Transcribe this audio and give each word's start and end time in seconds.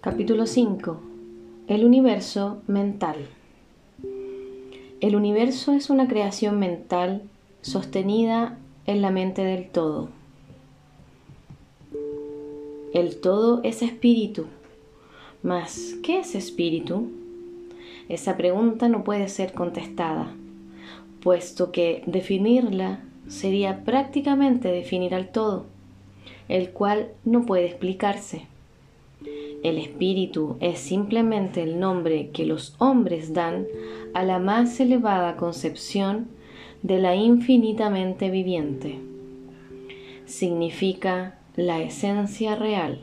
Capítulo 0.00 0.46
5. 0.46 1.00
El 1.66 1.84
universo 1.84 2.62
mental. 2.68 3.16
El 5.00 5.16
universo 5.16 5.72
es 5.72 5.90
una 5.90 6.06
creación 6.06 6.60
mental 6.60 7.22
sostenida 7.62 8.56
en 8.86 9.02
la 9.02 9.10
mente 9.10 9.42
del 9.42 9.68
todo. 9.68 10.08
El 12.94 13.16
todo 13.20 13.60
es 13.64 13.82
espíritu. 13.82 14.46
Mas, 15.42 15.96
¿qué 16.04 16.20
es 16.20 16.36
espíritu? 16.36 17.10
Esa 18.08 18.36
pregunta 18.36 18.88
no 18.88 19.02
puede 19.02 19.26
ser 19.26 19.52
contestada, 19.52 20.32
puesto 21.20 21.72
que 21.72 22.04
definirla 22.06 23.00
sería 23.26 23.82
prácticamente 23.84 24.68
definir 24.68 25.12
al 25.12 25.32
todo, 25.32 25.66
el 26.48 26.70
cual 26.70 27.08
no 27.24 27.44
puede 27.46 27.66
explicarse. 27.66 28.46
El 29.62 29.78
espíritu 29.78 30.56
es 30.60 30.78
simplemente 30.78 31.62
el 31.62 31.80
nombre 31.80 32.30
que 32.30 32.46
los 32.46 32.76
hombres 32.78 33.34
dan 33.34 33.66
a 34.14 34.22
la 34.22 34.38
más 34.38 34.78
elevada 34.78 35.36
concepción 35.36 36.28
de 36.82 36.98
la 36.98 37.16
infinitamente 37.16 38.30
viviente. 38.30 39.00
Significa 40.26 41.38
la 41.56 41.80
esencia 41.80 42.54
real, 42.54 43.00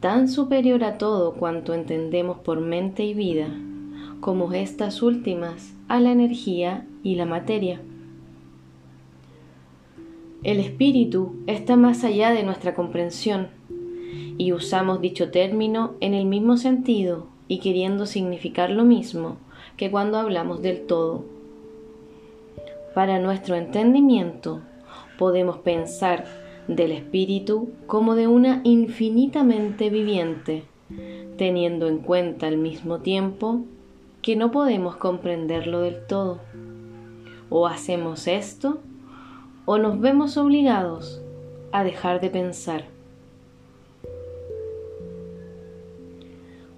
tan 0.00 0.28
superior 0.28 0.82
a 0.82 0.98
todo 0.98 1.34
cuanto 1.34 1.74
entendemos 1.74 2.38
por 2.38 2.60
mente 2.60 3.04
y 3.04 3.14
vida, 3.14 3.48
como 4.20 4.52
estas 4.52 5.00
últimas 5.02 5.74
a 5.86 6.00
la 6.00 6.10
energía 6.10 6.86
y 7.04 7.14
la 7.14 7.26
materia. 7.26 7.80
El 10.42 10.58
espíritu 10.58 11.36
está 11.46 11.76
más 11.76 12.02
allá 12.02 12.30
de 12.30 12.42
nuestra 12.42 12.74
comprensión 12.74 13.48
y 14.38 14.52
usamos 14.52 15.00
dicho 15.00 15.30
término 15.30 15.94
en 16.00 16.14
el 16.14 16.26
mismo 16.26 16.56
sentido 16.56 17.26
y 17.48 17.58
queriendo 17.58 18.06
significar 18.06 18.70
lo 18.70 18.84
mismo 18.84 19.36
que 19.76 19.90
cuando 19.90 20.18
hablamos 20.18 20.62
del 20.62 20.86
todo. 20.86 21.24
Para 22.94 23.18
nuestro 23.18 23.56
entendimiento 23.56 24.60
podemos 25.18 25.58
pensar 25.58 26.24
del 26.68 26.92
espíritu 26.92 27.70
como 27.86 28.14
de 28.14 28.26
una 28.26 28.60
infinitamente 28.64 29.90
viviente, 29.90 30.64
teniendo 31.36 31.88
en 31.88 31.98
cuenta 31.98 32.46
al 32.46 32.56
mismo 32.56 32.98
tiempo 32.98 33.60
que 34.22 34.36
no 34.36 34.50
podemos 34.50 34.96
comprenderlo 34.96 35.80
del 35.80 36.06
todo. 36.06 36.40
O 37.50 37.66
hacemos 37.66 38.26
esto 38.26 38.78
o 39.66 39.78
nos 39.78 40.00
vemos 40.00 40.36
obligados 40.36 41.22
a 41.72 41.84
dejar 41.84 42.20
de 42.20 42.30
pensar. 42.30 42.95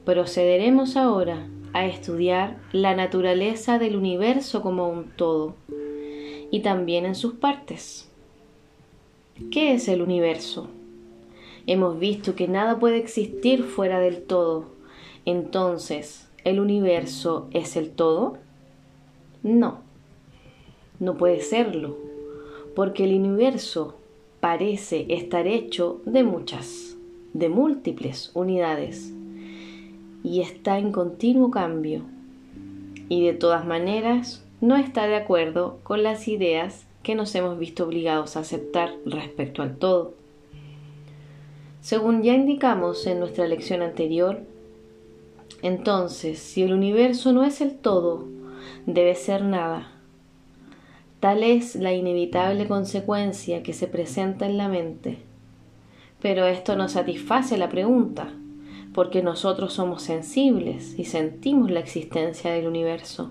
Procederemos 0.09 0.97
ahora 0.97 1.47
a 1.75 1.85
estudiar 1.85 2.57
la 2.73 2.97
naturaleza 2.97 3.79
del 3.79 3.95
universo 3.95 4.63
como 4.63 4.89
un 4.89 5.11
todo 5.11 5.55
y 6.51 6.61
también 6.61 7.05
en 7.05 7.15
sus 7.15 7.35
partes. 7.35 8.11
¿Qué 9.51 9.75
es 9.75 9.87
el 9.87 10.01
universo? 10.01 10.69
Hemos 11.67 11.99
visto 11.99 12.35
que 12.35 12.49
nada 12.49 12.79
puede 12.79 12.97
existir 12.97 13.65
fuera 13.65 14.01
del 14.01 14.23
todo. 14.23 14.65
Entonces, 15.27 16.27
¿el 16.43 16.59
universo 16.59 17.47
es 17.51 17.77
el 17.77 17.91
todo? 17.91 18.39
No, 19.43 19.81
no 21.01 21.19
puede 21.19 21.41
serlo, 21.41 21.99
porque 22.75 23.05
el 23.05 23.15
universo 23.15 23.99
parece 24.41 25.05
estar 25.11 25.47
hecho 25.47 26.01
de 26.07 26.25
muchas, 26.25 26.97
de 27.35 27.51
múltiples 27.51 28.31
unidades 28.33 29.13
y 30.23 30.41
está 30.41 30.79
en 30.79 30.93
continuo 30.93 31.51
cambio. 31.51 32.03
Y 33.09 33.25
de 33.25 33.33
todas 33.33 33.65
maneras 33.65 34.45
no 34.61 34.77
está 34.77 35.07
de 35.07 35.17
acuerdo 35.17 35.79
con 35.83 36.03
las 36.03 36.29
ideas 36.29 36.87
que 37.03 37.15
nos 37.15 37.35
hemos 37.35 37.59
visto 37.59 37.85
obligados 37.85 38.37
a 38.37 38.41
aceptar 38.41 38.91
respecto 39.07 39.63
al 39.63 39.77
todo. 39.77 40.15
Según 41.81 42.23
ya 42.23 42.35
indicamos 42.35 43.07
en 43.07 43.21
nuestra 43.21 43.47
lección 43.47 43.83
anterior, 43.83 44.41
entonces, 45.63 46.39
si 46.39 46.63
el 46.63 46.73
universo 46.73 47.33
no 47.33 47.45
es 47.45 47.61
el 47.61 47.77
todo, 47.77 48.27
debe 48.87 49.15
ser 49.15 49.43
nada. 49.43 49.93
Tal 51.21 51.43
es 51.43 51.75
la 51.75 51.93
inevitable 51.93 52.69
consecuencia 52.69 53.63
que 53.63 53.73
se 53.73 53.89
presenta 53.89 54.47
en 54.47 54.57
la 54.57 54.69
mente. 54.69 55.19
Pero 56.21 56.47
esto 56.47 56.77
no 56.77 56.89
satisface 56.89 57.59
la 57.59 57.69
pregunta, 57.69 58.33
porque 58.99 59.23
nosotros 59.23 59.75
somos 59.75 60.03
sensibles 60.03 60.99
y 60.99 61.05
sentimos 61.05 61.71
la 61.71 61.79
existencia 61.79 62.51
del 62.51 62.67
universo. 62.67 63.31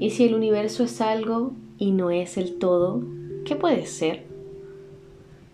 Y 0.00 0.12
si 0.12 0.24
el 0.24 0.34
universo 0.34 0.84
es 0.84 1.02
algo 1.02 1.52
y 1.76 1.90
no 1.90 2.10
es 2.10 2.38
el 2.38 2.58
todo, 2.58 3.02
¿qué 3.44 3.54
puede 3.54 3.84
ser? 3.84 4.22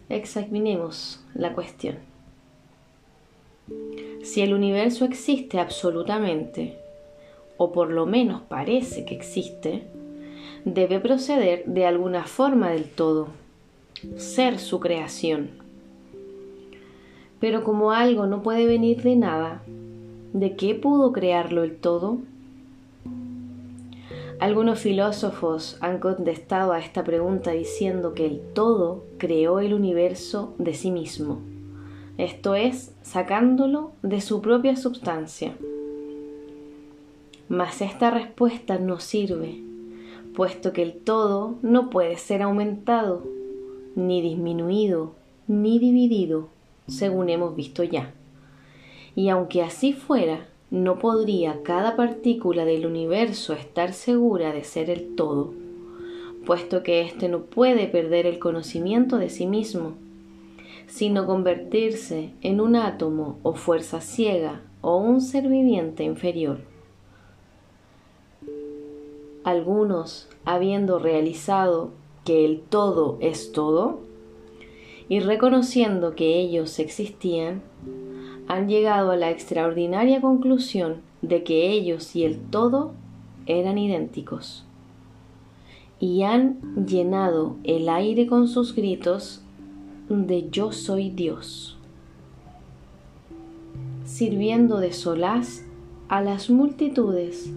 Examinemos 0.09 1.21
la 1.35 1.53
cuestión. 1.53 1.97
Si 4.23 4.41
el 4.41 4.55
universo 4.55 5.05
existe 5.05 5.59
absolutamente, 5.59 6.79
o 7.57 7.73
por 7.73 7.91
lo 7.91 8.07
menos 8.07 8.41
parece 8.43 9.05
que 9.05 9.17
existe, 9.17 9.83
debe 10.65 11.01
proceder 11.01 11.65
de 11.65 11.87
alguna 11.87 12.23
forma 12.23 12.71
del 12.71 12.85
todo, 12.85 13.31
ser 14.17 14.61
su 14.61 14.79
creación. 14.79 15.60
Pero 17.41 17.65
como 17.65 17.93
algo 17.93 18.27
no 18.27 18.43
puede 18.43 18.67
venir 18.67 19.03
de 19.03 19.17
nada, 19.17 19.63
¿de 20.35 20.57
qué 20.57 20.75
pudo 20.75 21.13
crearlo 21.13 21.65
el 21.65 21.77
todo? 21.77 22.19
Algunos 24.39 24.79
filósofos 24.79 25.79
han 25.81 25.99
contestado 25.99 26.73
a 26.73 26.79
esta 26.79 27.03
pregunta 27.03 27.51
diciendo 27.51 28.15
que 28.15 28.27
el 28.27 28.41
todo 28.55 29.05
creó 29.19 29.61
el 29.61 29.75
universo 29.75 30.55
de 30.59 30.75
sí 30.75 30.91
mismo, 30.91 31.41
esto 32.19 32.55
es, 32.55 32.95
sacándolo 33.01 33.93
de 34.03 34.21
su 34.21 34.43
propia 34.43 34.77
substancia. 34.77 35.55
Mas 37.49 37.81
esta 37.81 38.11
respuesta 38.11 38.79
no 38.79 39.01
sirve, 39.01 39.63
puesto 40.35 40.75
que 40.75 40.83
el 40.83 40.93
todo 40.93 41.55
no 41.63 41.89
puede 41.89 42.19
ser 42.19 42.43
aumentado, 42.43 43.23
ni 43.95 44.21
disminuido, 44.21 45.15
ni 45.49 45.79
dividido 45.79 46.49
según 46.87 47.29
hemos 47.29 47.55
visto 47.57 47.83
ya. 47.83 48.13
Y 49.15 49.29
aunque 49.29 49.63
así 49.63 49.93
fuera, 49.93 50.47
no 50.71 50.99
podría 50.99 51.63
cada 51.63 51.97
partícula 51.97 52.65
del 52.65 52.87
universo 52.87 53.55
estar 53.55 53.93
segura 53.93 54.53
de 54.53 54.63
ser 54.63 54.89
el 54.89 55.17
todo, 55.17 55.53
puesto 56.47 56.83
que 56.83 57.03
éste 57.03 57.29
no 57.29 57.41
puede 57.41 57.87
perder 57.89 58.27
el 58.27 58.39
conocimiento 58.39 59.19
de 59.19 59.31
sí 59.31 59.47
mismo, 59.47 59.95
sino 60.87 61.27
convertirse 61.27 62.31
en 62.43 62.61
un 62.61 62.77
átomo 62.77 63.39
o 63.43 63.55
fuerza 63.55 64.01
ciega 64.01 64.61
o 64.81 64.97
un 64.97 65.21
ser 65.21 65.49
viviente 65.49 66.05
inferior. 66.05 66.61
Algunos, 69.43 70.29
habiendo 70.45 70.99
realizado 70.99 71.91
que 72.25 72.45
el 72.45 72.61
todo 72.61 73.19
es 73.21 73.53
todo, 73.53 74.01
y 75.11 75.19
reconociendo 75.19 76.15
que 76.15 76.39
ellos 76.39 76.79
existían, 76.79 77.63
han 78.47 78.69
llegado 78.69 79.11
a 79.11 79.17
la 79.17 79.31
extraordinaria 79.31 80.21
conclusión 80.21 80.99
de 81.21 81.43
que 81.43 81.73
ellos 81.73 82.15
y 82.15 82.23
el 82.23 82.39
todo 82.39 82.93
eran 83.47 83.77
idénticos. 83.77 84.65
Y 85.99 86.23
han 86.23 86.87
llenado 86.87 87.57
el 87.65 87.89
aire 87.89 88.29
con 88.29 88.47
sus 88.47 88.73
gritos 88.73 89.43
de 90.09 90.49
yo 90.49 90.71
soy 90.71 91.11
Dios, 91.11 91.77
sirviendo 94.05 94.79
de 94.79 94.93
solaz 94.93 95.67
a 96.09 96.23
las 96.23 96.51
multitudes 96.51 97.53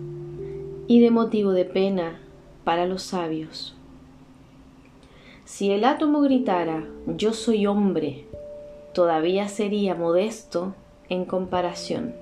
y 0.88 1.02
de 1.02 1.12
motivo 1.12 1.52
de 1.52 1.66
pena 1.66 2.20
para 2.64 2.88
los 2.88 3.04
sabios. 3.04 3.76
Si 5.46 5.72
el 5.72 5.84
átomo 5.84 6.22
gritara 6.22 6.88
yo 7.06 7.34
soy 7.34 7.68
hombre, 7.68 8.26
todavía 8.94 9.50
sería 9.50 9.94
modesto 9.94 10.74
en 11.10 11.26
comparación. 11.26 12.16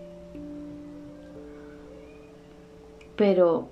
Pero, 3.15 3.67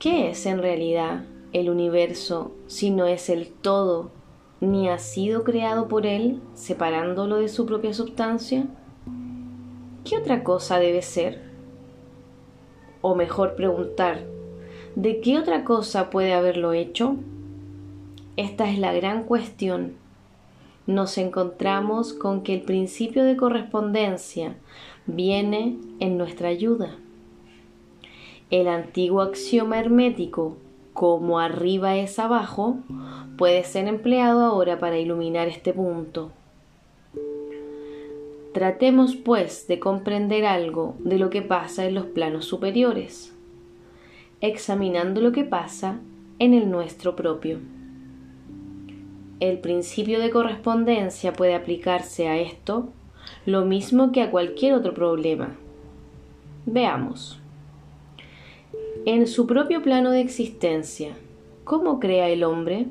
¿qué 0.00 0.30
es 0.30 0.46
en 0.46 0.58
realidad 0.58 1.24
el 1.52 1.70
universo 1.70 2.50
si 2.66 2.90
no 2.90 3.06
es 3.06 3.28
el 3.28 3.52
todo, 3.52 4.10
ni 4.60 4.88
ha 4.88 4.98
sido 4.98 5.44
creado 5.44 5.86
por 5.86 6.04
él, 6.04 6.40
separándolo 6.54 7.36
de 7.36 7.48
su 7.48 7.66
propia 7.66 7.94
sustancia? 7.94 8.66
¿Qué 10.04 10.18
otra 10.18 10.42
cosa 10.42 10.80
debe 10.80 11.02
ser? 11.02 11.40
O 13.00 13.14
mejor 13.14 13.54
preguntar, 13.54 14.24
¿de 14.96 15.20
qué 15.20 15.38
otra 15.38 15.62
cosa 15.62 16.10
puede 16.10 16.34
haberlo 16.34 16.72
hecho? 16.72 17.16
Esta 18.36 18.70
es 18.70 18.78
la 18.78 18.92
gran 18.92 19.24
cuestión 19.24 20.02
nos 20.86 21.16
encontramos 21.16 22.12
con 22.12 22.42
que 22.42 22.54
el 22.54 22.62
principio 22.62 23.22
de 23.22 23.36
correspondencia 23.36 24.56
viene 25.06 25.76
en 26.00 26.18
nuestra 26.18 26.48
ayuda. 26.48 26.96
El 28.50 28.66
antiguo 28.66 29.20
axioma 29.20 29.78
hermético, 29.78 30.56
como 30.92 31.38
arriba 31.38 31.96
es 31.96 32.18
abajo, 32.18 32.78
puede 33.38 33.62
ser 33.62 33.86
empleado 33.86 34.44
ahora 34.44 34.80
para 34.80 34.98
iluminar 34.98 35.46
este 35.46 35.72
punto. 35.72 36.32
Tratemos 38.52 39.14
pues 39.14 39.68
de 39.68 39.78
comprender 39.78 40.44
algo 40.44 40.96
de 40.98 41.16
lo 41.16 41.30
que 41.30 41.42
pasa 41.42 41.86
en 41.86 41.94
los 41.94 42.06
planos 42.06 42.44
superiores, 42.44 43.34
examinando 44.40 45.20
lo 45.20 45.30
que 45.30 45.44
pasa 45.44 46.00
en 46.38 46.52
el 46.52 46.70
nuestro 46.70 47.14
propio. 47.14 47.60
El 49.40 49.58
principio 49.58 50.20
de 50.20 50.30
correspondencia 50.30 51.32
puede 51.32 51.54
aplicarse 51.54 52.28
a 52.28 52.38
esto 52.38 52.88
lo 53.46 53.64
mismo 53.64 54.12
que 54.12 54.22
a 54.22 54.30
cualquier 54.30 54.74
otro 54.74 54.94
problema. 54.94 55.56
Veamos. 56.66 57.40
En 59.04 59.26
su 59.26 59.46
propio 59.48 59.82
plano 59.82 60.10
de 60.10 60.20
existencia, 60.20 61.14
¿cómo 61.64 61.98
crea 61.98 62.28
el 62.28 62.44
hombre? 62.44 62.86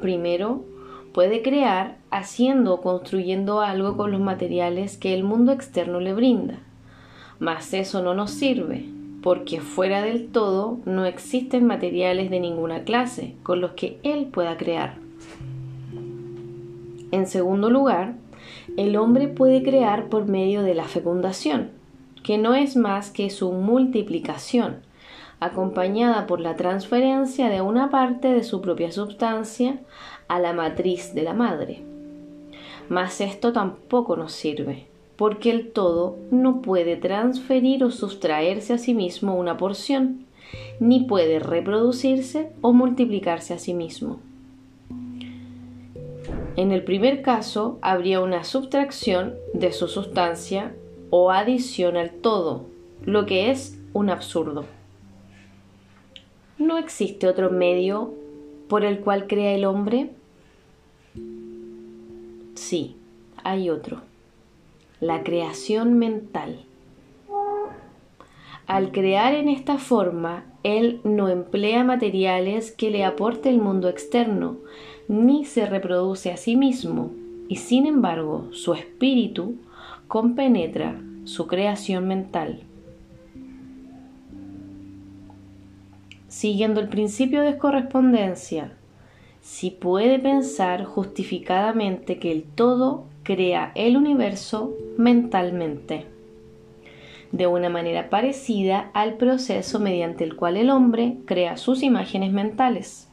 Primero, 0.00 0.64
puede 1.12 1.40
crear 1.40 1.98
haciendo 2.10 2.74
o 2.74 2.80
construyendo 2.80 3.60
algo 3.60 3.96
con 3.96 4.10
los 4.10 4.20
materiales 4.20 4.96
que 4.96 5.14
el 5.14 5.22
mundo 5.22 5.52
externo 5.52 6.00
le 6.00 6.14
brinda. 6.14 6.58
Mas 7.38 7.72
eso 7.74 8.02
no 8.02 8.12
nos 8.12 8.32
sirve, 8.32 8.86
porque 9.26 9.60
fuera 9.60 10.02
del 10.02 10.28
todo 10.28 10.78
no 10.84 11.04
existen 11.04 11.66
materiales 11.66 12.30
de 12.30 12.38
ninguna 12.38 12.84
clase 12.84 13.34
con 13.42 13.60
los 13.60 13.72
que 13.72 13.98
él 14.04 14.26
pueda 14.26 14.56
crear. 14.56 14.98
En 17.10 17.26
segundo 17.26 17.68
lugar, 17.68 18.14
el 18.76 18.96
hombre 18.96 19.26
puede 19.26 19.64
crear 19.64 20.08
por 20.10 20.28
medio 20.28 20.62
de 20.62 20.76
la 20.76 20.84
fecundación, 20.84 21.72
que 22.22 22.38
no 22.38 22.54
es 22.54 22.76
más 22.76 23.10
que 23.10 23.28
su 23.30 23.50
multiplicación, 23.50 24.76
acompañada 25.40 26.28
por 26.28 26.38
la 26.38 26.54
transferencia 26.54 27.48
de 27.48 27.62
una 27.62 27.90
parte 27.90 28.32
de 28.32 28.44
su 28.44 28.60
propia 28.60 28.92
sustancia 28.92 29.80
a 30.28 30.38
la 30.38 30.52
matriz 30.52 31.14
de 31.16 31.22
la 31.24 31.34
madre. 31.34 31.82
Mas 32.88 33.20
esto 33.20 33.52
tampoco 33.52 34.14
nos 34.14 34.30
sirve, 34.30 34.86
porque 35.16 35.50
el 35.50 35.72
todo 35.72 36.16
no 36.30 36.62
puede 36.62 36.96
transferir 36.96 37.82
o 37.84 37.90
sustraerse 37.90 38.74
a 38.74 38.78
sí 38.78 38.94
mismo 38.94 39.36
una 39.36 39.56
porción, 39.56 40.26
ni 40.78 41.04
puede 41.04 41.38
reproducirse 41.38 42.50
o 42.60 42.72
multiplicarse 42.72 43.54
a 43.54 43.58
sí 43.58 43.74
mismo. 43.74 44.20
En 46.56 46.72
el 46.72 46.84
primer 46.84 47.22
caso 47.22 47.78
habría 47.82 48.20
una 48.20 48.44
subtracción 48.44 49.34
de 49.52 49.72
su 49.72 49.88
sustancia 49.88 50.74
o 51.10 51.30
adición 51.30 51.96
al 51.96 52.10
todo, 52.10 52.66
lo 53.04 53.26
que 53.26 53.50
es 53.50 53.78
un 53.92 54.10
absurdo. 54.10 54.64
¿No 56.58 56.78
existe 56.78 57.28
otro 57.28 57.50
medio 57.50 58.14
por 58.68 58.84
el 58.84 59.00
cual 59.00 59.26
crea 59.26 59.52
el 59.52 59.66
hombre? 59.66 60.10
Sí, 62.54 62.96
hay 63.44 63.68
otro. 63.68 64.00
La 65.00 65.22
creación 65.22 65.98
mental. 65.98 66.64
Al 68.66 68.92
crear 68.92 69.34
en 69.34 69.50
esta 69.50 69.76
forma, 69.76 70.44
él 70.62 71.02
no 71.04 71.28
emplea 71.28 71.84
materiales 71.84 72.72
que 72.72 72.90
le 72.90 73.04
aporte 73.04 73.50
el 73.50 73.58
mundo 73.58 73.90
externo, 73.90 74.56
ni 75.06 75.44
se 75.44 75.66
reproduce 75.66 76.32
a 76.32 76.38
sí 76.38 76.56
mismo, 76.56 77.10
y 77.46 77.56
sin 77.56 77.84
embargo 77.84 78.48
su 78.52 78.72
espíritu 78.72 79.56
compenetra 80.08 80.98
su 81.24 81.46
creación 81.46 82.08
mental. 82.08 82.62
Siguiendo 86.28 86.80
el 86.80 86.88
principio 86.88 87.42
de 87.42 87.58
correspondencia, 87.58 88.72
si 89.42 89.70
puede 89.70 90.18
pensar 90.18 90.84
justificadamente 90.84 92.18
que 92.18 92.32
el 92.32 92.44
todo 92.44 93.04
crea 93.26 93.72
el 93.74 93.96
universo 93.96 94.72
mentalmente, 94.96 96.06
de 97.32 97.48
una 97.48 97.68
manera 97.68 98.08
parecida 98.08 98.90
al 98.94 99.14
proceso 99.14 99.80
mediante 99.80 100.22
el 100.22 100.36
cual 100.36 100.56
el 100.56 100.70
hombre 100.70 101.16
crea 101.24 101.56
sus 101.56 101.82
imágenes 101.82 102.32
mentales. 102.32 103.08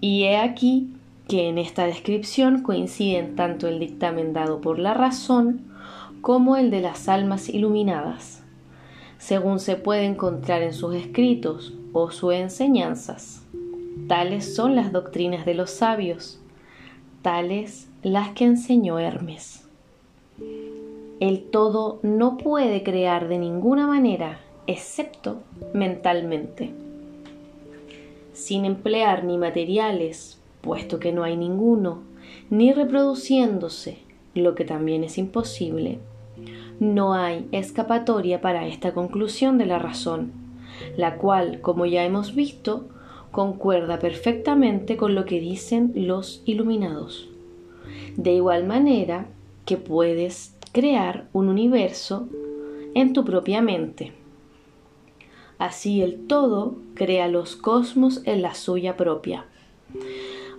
Y 0.00 0.24
he 0.24 0.38
aquí 0.38 0.88
que 1.28 1.50
en 1.50 1.58
esta 1.58 1.84
descripción 1.84 2.62
coinciden 2.62 3.36
tanto 3.36 3.68
el 3.68 3.78
dictamen 3.78 4.32
dado 4.32 4.62
por 4.62 4.78
la 4.78 4.94
razón 4.94 5.60
como 6.22 6.56
el 6.56 6.70
de 6.70 6.80
las 6.80 7.10
almas 7.10 7.50
iluminadas, 7.50 8.42
según 9.18 9.60
se 9.60 9.76
puede 9.76 10.06
encontrar 10.06 10.62
en 10.62 10.72
sus 10.72 10.94
escritos 10.94 11.74
o 11.92 12.10
sus 12.10 12.32
enseñanzas. 12.32 13.46
Tales 14.08 14.54
son 14.54 14.76
las 14.76 14.92
doctrinas 14.92 15.44
de 15.44 15.54
los 15.54 15.70
sabios, 15.70 16.41
tales 17.22 17.88
las 18.02 18.30
que 18.30 18.44
enseñó 18.44 18.98
Hermes. 18.98 19.66
El 21.20 21.44
todo 21.44 22.00
no 22.02 22.36
puede 22.36 22.82
crear 22.82 23.28
de 23.28 23.38
ninguna 23.38 23.86
manera, 23.86 24.40
excepto 24.66 25.42
mentalmente 25.72 26.72
sin 28.32 28.64
emplear 28.64 29.24
ni 29.24 29.38
materiales, 29.38 30.40
puesto 30.60 30.98
que 30.98 31.12
no 31.12 31.22
hay 31.22 31.36
ninguno, 31.36 32.02
ni 32.50 32.72
reproduciéndose, 32.72 33.98
lo 34.34 34.54
que 34.54 34.64
también 34.64 35.04
es 35.04 35.18
imposible. 35.18 35.98
No 36.80 37.14
hay 37.14 37.46
escapatoria 37.52 38.40
para 38.40 38.66
esta 38.66 38.92
conclusión 38.94 39.58
de 39.58 39.66
la 39.66 39.78
razón, 39.78 40.32
la 40.96 41.16
cual, 41.16 41.60
como 41.60 41.86
ya 41.86 42.04
hemos 42.04 42.34
visto, 42.34 42.88
concuerda 43.32 43.98
perfectamente 43.98 44.96
con 44.96 45.16
lo 45.16 45.24
que 45.24 45.40
dicen 45.40 45.92
los 45.96 46.42
iluminados. 46.44 47.28
De 48.16 48.32
igual 48.34 48.64
manera 48.64 49.26
que 49.64 49.78
puedes 49.78 50.54
crear 50.72 51.28
un 51.32 51.48
universo 51.48 52.28
en 52.94 53.12
tu 53.12 53.24
propia 53.24 53.62
mente. 53.62 54.12
Así 55.58 56.02
el 56.02 56.26
todo 56.26 56.76
crea 56.94 57.28
los 57.28 57.56
cosmos 57.56 58.22
en 58.24 58.42
la 58.42 58.54
suya 58.54 58.96
propia. 58.96 59.46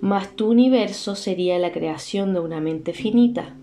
Mas 0.01 0.35
tu 0.35 0.49
universo 0.49 1.15
sería 1.15 1.59
la 1.59 1.71
creación 1.71 2.33
de 2.33 2.39
una 2.39 2.59
mente 2.59 2.93
finita, 2.93 3.55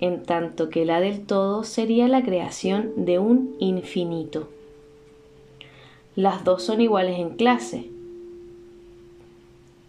en 0.00 0.22
tanto 0.22 0.68
que 0.68 0.84
la 0.84 1.00
del 1.00 1.24
todo 1.24 1.64
sería 1.64 2.08
la 2.08 2.22
creación 2.22 2.92
de 2.96 3.18
un 3.18 3.54
infinito. 3.58 4.48
Las 6.14 6.44
dos 6.44 6.62
son 6.62 6.80
iguales 6.80 7.18
en 7.18 7.36
clase, 7.36 7.88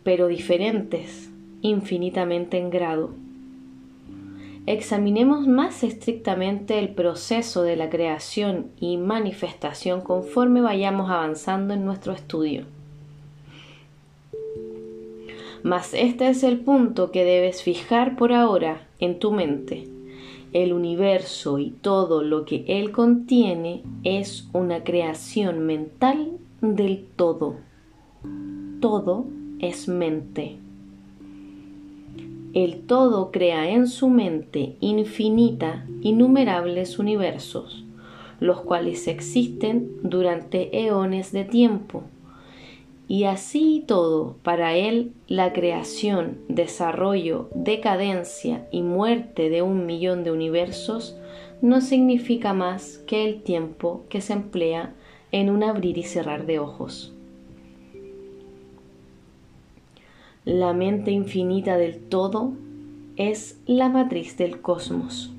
pero 0.03 0.27
diferentes 0.27 1.29
infinitamente 1.61 2.57
en 2.57 2.69
grado. 2.69 3.11
Examinemos 4.65 5.47
más 5.47 5.83
estrictamente 5.83 6.79
el 6.79 6.89
proceso 6.89 7.63
de 7.63 7.75
la 7.75 7.89
creación 7.89 8.67
y 8.79 8.97
manifestación 8.97 10.01
conforme 10.01 10.61
vayamos 10.61 11.09
avanzando 11.09 11.73
en 11.73 11.83
nuestro 11.83 12.13
estudio. 12.13 12.65
Mas 15.63 15.93
este 15.93 16.29
es 16.29 16.43
el 16.43 16.59
punto 16.59 17.11
que 17.11 17.23
debes 17.23 17.63
fijar 17.63 18.15
por 18.15 18.33
ahora 18.33 18.87
en 18.99 19.19
tu 19.19 19.31
mente. 19.31 19.87
El 20.51 20.71
universo 20.71 21.57
y 21.57 21.71
todo 21.71 22.21
lo 22.21 22.45
que 22.45 22.63
él 22.67 22.91
contiene 22.91 23.81
es 24.03 24.47
una 24.53 24.83
creación 24.83 25.65
mental 25.65 26.37
del 26.61 27.05
todo. 27.15 27.55
Todo 28.79 29.25
es 29.63 29.87
mente. 29.87 30.57
El 32.53 32.81
todo 32.81 33.31
crea 33.31 33.69
en 33.69 33.87
su 33.87 34.09
mente 34.09 34.75
infinita 34.81 35.85
innumerables 36.01 36.99
universos, 36.99 37.85
los 38.41 38.59
cuales 38.59 39.07
existen 39.07 39.89
durante 40.03 40.85
eones 40.85 41.31
de 41.31 41.45
tiempo. 41.45 42.03
Y 43.07 43.23
así 43.23 43.85
todo, 43.87 44.35
para 44.43 44.75
él, 44.75 45.13
la 45.27 45.53
creación, 45.53 46.39
desarrollo, 46.49 47.49
decadencia 47.55 48.67
y 48.69 48.81
muerte 48.81 49.49
de 49.49 49.61
un 49.61 49.85
millón 49.85 50.25
de 50.25 50.31
universos 50.31 51.17
no 51.61 51.79
significa 51.79 52.53
más 52.53 52.97
que 53.07 53.23
el 53.23 53.41
tiempo 53.43 54.03
que 54.09 54.19
se 54.19 54.33
emplea 54.33 54.93
en 55.31 55.49
un 55.49 55.63
abrir 55.63 55.97
y 55.97 56.03
cerrar 56.03 56.45
de 56.45 56.59
ojos. 56.59 57.13
La 60.45 60.73
mente 60.73 61.11
infinita 61.11 61.77
del 61.77 61.99
todo 62.01 62.51
es 63.15 63.61
la 63.65 63.87
matriz 63.87 64.35
del 64.35 64.59
cosmos. 64.59 65.31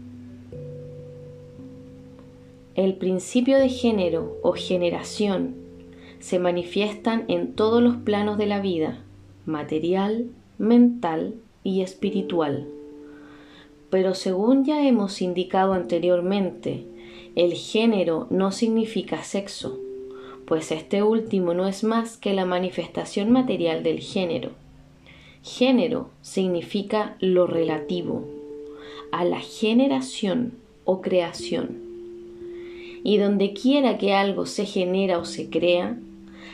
El 2.75 2.95
principio 2.95 3.59
de 3.59 3.69
género 3.69 4.39
o 4.43 4.53
generación 4.53 5.57
se 6.21 6.39
manifiestan 6.39 7.27
en 7.29 7.53
todos 7.53 7.83
los 7.83 7.97
planos 7.97 8.39
de 8.39 8.47
la 8.47 8.61
vida, 8.61 9.05
material 9.45 10.31
mental 10.57 11.35
y 11.63 11.83
espiritual. 11.83 12.67
Pero 13.91 14.15
según 14.15 14.65
ya 14.65 14.89
hemos 14.89 15.21
indicado 15.21 15.75
anteriormente, 15.75 16.87
el 17.37 17.53
género 17.53 18.27
no 18.31 18.53
significa 18.53 19.23
sexo, 19.23 19.79
pues 20.47 20.73
este 20.73 21.03
último 21.03 21.53
no 21.53 21.69
es 21.69 21.85
más 21.85 22.17
que 22.17 22.33
la 22.33 22.47
manifestación 22.47 23.31
material 23.31 23.83
del 23.83 24.01
género. 24.01 24.64
Género 25.45 26.09
significa 26.23 27.17
lo 27.21 27.47
relativo 27.47 28.25
a 29.13 29.27
la 29.27 29.41
generación 29.41 30.55
o 30.87 31.03
creación. 31.03 31.83
Y 33.05 33.19
donde 33.19 33.53
quiera 33.53 33.99
que 33.99 34.15
algo 34.15 34.47
se 34.47 34.65
genera 34.65 35.19
o 35.19 35.27
se 35.27 35.51
crea, 35.51 35.99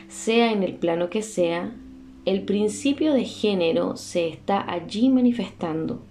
sea 0.09 0.51
en 0.51 0.61
el 0.61 0.73
plano 0.73 1.09
que 1.09 1.21
sea, 1.21 1.73
el 2.25 2.41
principio 2.41 3.13
de 3.13 3.23
género 3.23 3.95
se 3.95 4.27
está 4.27 4.69
allí 4.69 5.07
manifestando. 5.07 6.01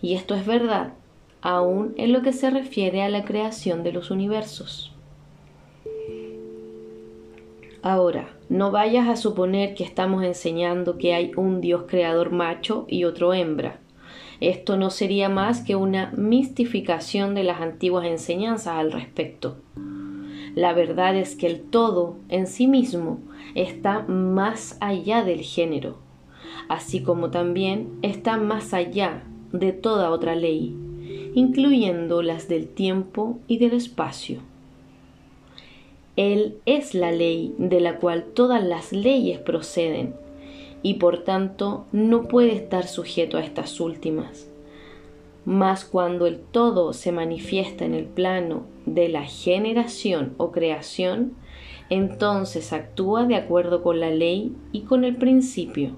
Y 0.00 0.14
esto 0.14 0.34
es 0.34 0.46
verdad, 0.46 0.94
aún 1.42 1.92
en 1.98 2.14
lo 2.14 2.22
que 2.22 2.32
se 2.32 2.48
refiere 2.48 3.02
a 3.02 3.10
la 3.10 3.26
creación 3.26 3.82
de 3.82 3.92
los 3.92 4.10
universos. 4.10 4.90
Ahora, 7.82 8.35
no 8.48 8.70
vayas 8.70 9.08
a 9.08 9.16
suponer 9.16 9.74
que 9.74 9.84
estamos 9.84 10.22
enseñando 10.24 10.98
que 10.98 11.14
hay 11.14 11.32
un 11.36 11.60
Dios 11.60 11.84
creador 11.88 12.30
macho 12.30 12.86
y 12.88 13.04
otro 13.04 13.34
hembra. 13.34 13.80
Esto 14.40 14.76
no 14.76 14.90
sería 14.90 15.28
más 15.28 15.62
que 15.62 15.76
una 15.76 16.12
mistificación 16.16 17.34
de 17.34 17.42
las 17.42 17.60
antiguas 17.60 18.06
enseñanzas 18.06 18.74
al 18.74 18.92
respecto. 18.92 19.56
La 20.54 20.72
verdad 20.72 21.16
es 21.16 21.36
que 21.36 21.46
el 21.46 21.60
todo 21.62 22.16
en 22.28 22.46
sí 22.46 22.66
mismo 22.66 23.20
está 23.54 24.02
más 24.02 24.76
allá 24.80 25.22
del 25.24 25.40
género, 25.40 25.98
así 26.68 27.02
como 27.02 27.30
también 27.30 27.90
está 28.02 28.36
más 28.36 28.72
allá 28.74 29.24
de 29.52 29.72
toda 29.72 30.10
otra 30.10 30.34
ley, 30.34 30.76
incluyendo 31.34 32.22
las 32.22 32.48
del 32.48 32.68
tiempo 32.68 33.38
y 33.46 33.58
del 33.58 33.72
espacio. 33.72 34.40
Él 36.16 36.58
es 36.64 36.94
la 36.94 37.12
ley 37.12 37.54
de 37.58 37.80
la 37.80 37.98
cual 37.98 38.24
todas 38.24 38.64
las 38.64 38.92
leyes 38.92 39.38
proceden 39.38 40.14
y 40.82 40.94
por 40.94 41.24
tanto 41.24 41.84
no 41.92 42.24
puede 42.28 42.54
estar 42.54 42.86
sujeto 42.86 43.36
a 43.36 43.42
estas 43.42 43.80
últimas. 43.80 44.48
Mas 45.44 45.84
cuando 45.84 46.26
el 46.26 46.40
todo 46.40 46.92
se 46.92 47.12
manifiesta 47.12 47.84
en 47.84 47.94
el 47.94 48.04
plano 48.04 48.64
de 48.86 49.08
la 49.08 49.24
generación 49.24 50.34
o 50.38 50.52
creación, 50.52 51.34
entonces 51.90 52.72
actúa 52.72 53.26
de 53.26 53.36
acuerdo 53.36 53.82
con 53.82 54.00
la 54.00 54.10
ley 54.10 54.52
y 54.72 54.82
con 54.82 55.04
el 55.04 55.16
principio, 55.16 55.90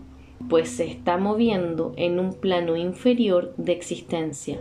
pues 0.49 0.69
se 0.69 0.87
está 0.87 1.17
moviendo 1.17 1.93
en 1.97 2.19
un 2.19 2.35
plano 2.35 2.77
inferior 2.77 3.55
de 3.57 3.73
existencia. 3.73 4.59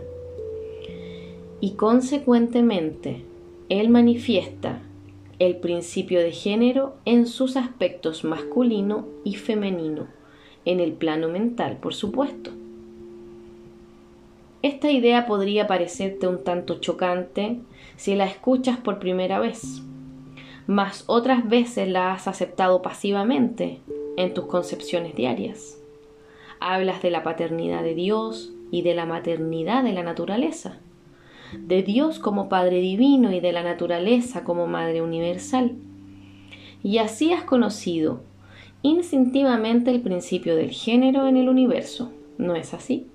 Y 1.60 1.72
consecuentemente, 1.72 3.24
Él 3.68 3.88
manifiesta 3.88 4.82
el 5.38 5.56
principio 5.56 6.20
de 6.20 6.32
género 6.32 6.96
en 7.04 7.26
sus 7.26 7.56
aspectos 7.56 8.24
masculino 8.24 9.06
y 9.24 9.36
femenino, 9.36 10.08
en 10.64 10.80
el 10.80 10.92
plano 10.92 11.28
mental, 11.28 11.76
por 11.76 11.94
supuesto. 11.94 12.50
Esta 14.62 14.90
idea 14.90 15.26
podría 15.26 15.68
parecerte 15.68 16.26
un 16.26 16.42
tanto 16.42 16.80
chocante 16.80 17.60
si 17.96 18.16
la 18.16 18.24
escuchas 18.24 18.78
por 18.78 18.98
primera 18.98 19.38
vez, 19.38 19.82
mas 20.66 21.04
otras 21.06 21.48
veces 21.48 21.88
la 21.88 22.12
has 22.12 22.26
aceptado 22.26 22.82
pasivamente 22.82 23.78
en 24.16 24.34
tus 24.34 24.46
concepciones 24.46 25.14
diarias. 25.14 25.80
Hablas 26.58 27.00
de 27.02 27.12
la 27.12 27.22
paternidad 27.22 27.84
de 27.84 27.94
Dios 27.94 28.52
y 28.72 28.82
de 28.82 28.94
la 28.94 29.06
maternidad 29.06 29.84
de 29.84 29.92
la 29.92 30.02
naturaleza 30.02 30.80
de 31.52 31.82
Dios 31.82 32.18
como 32.18 32.48
Padre 32.48 32.80
Divino 32.80 33.32
y 33.32 33.40
de 33.40 33.52
la 33.52 33.62
naturaleza 33.62 34.44
como 34.44 34.66
Madre 34.66 35.02
Universal. 35.02 35.72
Y 36.82 36.98
así 36.98 37.32
has 37.32 37.44
conocido 37.44 38.20
instintivamente 38.82 39.90
el 39.90 40.00
principio 40.00 40.56
del 40.56 40.70
género 40.70 41.26
en 41.26 41.36
el 41.36 41.48
universo, 41.48 42.12
¿no 42.38 42.54
es 42.54 42.74
así? 42.74 43.06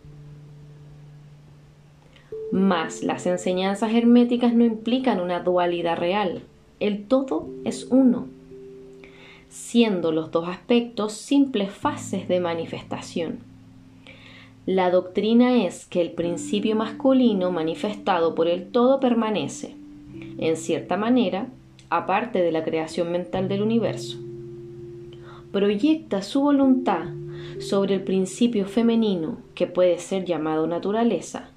Mas 2.52 3.02
las 3.04 3.26
enseñanzas 3.26 3.94
herméticas 3.94 4.54
no 4.54 4.66
implican 4.66 5.20
una 5.20 5.40
dualidad 5.40 5.98
real, 5.98 6.44
el 6.80 7.06
todo 7.06 7.48
es 7.64 7.88
uno, 7.90 8.28
siendo 9.50 10.12
los 10.12 10.32
dos 10.32 10.48
aspectos 10.50 11.14
simples 11.14 11.72
fases 11.72 12.28
de 12.28 12.40
manifestación. 12.40 13.53
La 14.66 14.92
doctrina 14.92 15.66
es 15.66 15.86
que 15.86 16.00
el 16.00 16.12
principio 16.12 16.78
masculino 16.78 17.52
manifestado 17.52 18.34
por 18.34 18.48
el 18.48 18.72
todo 18.72 19.02
permanece, 19.02 19.76
en 20.38 20.56
cierta 20.56 20.96
manera, 20.96 21.48
aparte 21.90 22.42
de 22.42 22.54
la 22.54 22.64
creación 22.64 23.12
mental 23.12 23.50
del 23.50 23.62
universo. 23.62 24.18
Proyecta 25.52 26.22
su 26.22 26.42
voluntad 26.42 27.08
sobre 27.60 27.96
el 27.96 28.04
principio 28.04 28.66
femenino 28.66 29.38
que 29.54 29.68
puede 29.68 29.98
ser 30.00 30.24
llamado 30.24 30.66
naturaleza, 30.66 31.50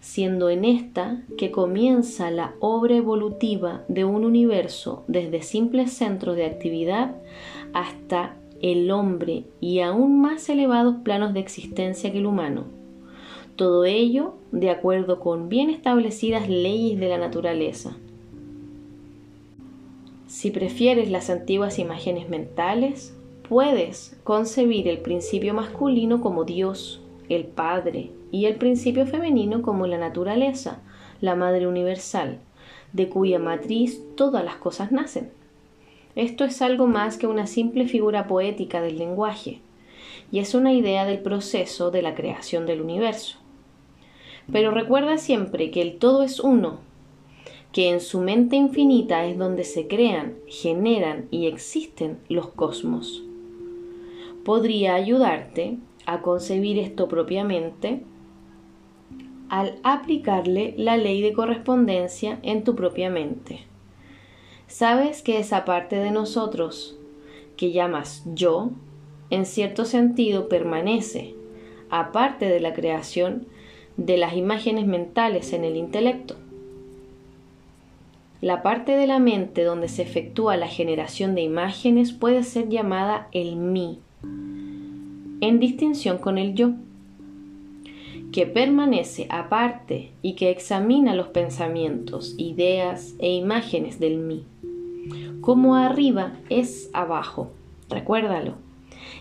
siendo 0.00 0.50
en 0.50 0.66
esta 0.66 1.22
que 1.38 1.50
comienza 1.50 2.30
la 2.30 2.52
obra 2.60 2.94
evolutiva 2.94 3.84
de 3.88 4.04
un 4.04 4.22
universo 4.22 5.02
desde 5.08 5.40
simples 5.40 5.94
centros 5.94 6.36
de 6.36 6.44
actividad 6.44 7.16
hasta 7.72 8.36
el 8.72 8.90
hombre 8.90 9.44
y 9.60 9.80
aún 9.80 10.22
más 10.22 10.48
elevados 10.48 10.96
planos 11.04 11.34
de 11.34 11.40
existencia 11.40 12.10
que 12.10 12.16
el 12.16 12.24
humano. 12.24 12.64
Todo 13.56 13.84
ello 13.84 14.36
de 14.52 14.70
acuerdo 14.70 15.20
con 15.20 15.50
bien 15.50 15.68
establecidas 15.68 16.48
leyes 16.48 16.98
de 16.98 17.08
la 17.10 17.18
naturaleza. 17.18 17.94
Si 20.28 20.50
prefieres 20.50 21.10
las 21.10 21.28
antiguas 21.28 21.78
imágenes 21.78 22.30
mentales, 22.30 23.14
puedes 23.46 24.16
concebir 24.24 24.88
el 24.88 24.98
principio 24.98 25.52
masculino 25.52 26.22
como 26.22 26.44
Dios, 26.44 27.02
el 27.28 27.44
Padre, 27.44 28.12
y 28.30 28.46
el 28.46 28.54
principio 28.56 29.06
femenino 29.06 29.60
como 29.60 29.86
la 29.86 29.98
naturaleza, 29.98 30.80
la 31.20 31.34
Madre 31.34 31.66
Universal, 31.66 32.38
de 32.94 33.10
cuya 33.10 33.38
matriz 33.38 34.00
todas 34.16 34.42
las 34.42 34.56
cosas 34.56 34.90
nacen. 34.90 35.28
Esto 36.16 36.44
es 36.44 36.62
algo 36.62 36.86
más 36.86 37.18
que 37.18 37.26
una 37.26 37.46
simple 37.46 37.88
figura 37.88 38.26
poética 38.26 38.80
del 38.80 38.98
lenguaje, 38.98 39.60
y 40.30 40.38
es 40.38 40.54
una 40.54 40.72
idea 40.72 41.04
del 41.04 41.20
proceso 41.20 41.90
de 41.90 42.02
la 42.02 42.14
creación 42.14 42.66
del 42.66 42.80
universo. 42.80 43.38
Pero 44.52 44.70
recuerda 44.70 45.18
siempre 45.18 45.70
que 45.70 45.82
el 45.82 45.98
todo 45.98 46.22
es 46.22 46.38
uno, 46.38 46.78
que 47.72 47.88
en 47.90 48.00
su 48.00 48.20
mente 48.20 48.54
infinita 48.54 49.26
es 49.26 49.36
donde 49.36 49.64
se 49.64 49.88
crean, 49.88 50.36
generan 50.46 51.26
y 51.32 51.46
existen 51.46 52.18
los 52.28 52.48
cosmos. 52.48 53.24
Podría 54.44 54.94
ayudarte 54.94 55.78
a 56.06 56.20
concebir 56.22 56.78
esto 56.78 57.08
propiamente 57.08 58.02
al 59.48 59.78
aplicarle 59.82 60.74
la 60.76 60.96
ley 60.96 61.20
de 61.22 61.32
correspondencia 61.32 62.38
en 62.42 62.62
tu 62.62 62.76
propia 62.76 63.10
mente. 63.10 63.73
Sabes 64.74 65.22
que 65.22 65.38
esa 65.38 65.64
parte 65.64 65.94
de 65.94 66.10
nosotros 66.10 66.96
que 67.56 67.70
llamas 67.70 68.24
yo, 68.34 68.70
en 69.30 69.46
cierto 69.46 69.84
sentido 69.84 70.48
permanece, 70.48 71.36
aparte 71.90 72.46
de 72.46 72.58
la 72.58 72.72
creación 72.74 73.46
de 73.96 74.16
las 74.16 74.34
imágenes 74.34 74.84
mentales 74.84 75.52
en 75.52 75.62
el 75.62 75.76
intelecto. 75.76 76.34
La 78.40 78.64
parte 78.64 78.96
de 78.96 79.06
la 79.06 79.20
mente 79.20 79.62
donde 79.62 79.86
se 79.86 80.02
efectúa 80.02 80.56
la 80.56 80.66
generación 80.66 81.36
de 81.36 81.42
imágenes 81.42 82.12
puede 82.12 82.42
ser 82.42 82.68
llamada 82.68 83.28
el 83.30 83.54
mí, 83.54 84.00
en 85.40 85.60
distinción 85.60 86.18
con 86.18 86.36
el 86.36 86.56
yo, 86.56 86.72
que 88.32 88.44
permanece 88.48 89.28
aparte 89.30 90.10
y 90.20 90.34
que 90.34 90.50
examina 90.50 91.14
los 91.14 91.28
pensamientos, 91.28 92.34
ideas 92.38 93.14
e 93.20 93.30
imágenes 93.32 94.00
del 94.00 94.18
mí. 94.18 94.46
Como 95.40 95.76
arriba 95.76 96.32
es 96.48 96.90
abajo, 96.92 97.50
recuérdalo. 97.88 98.54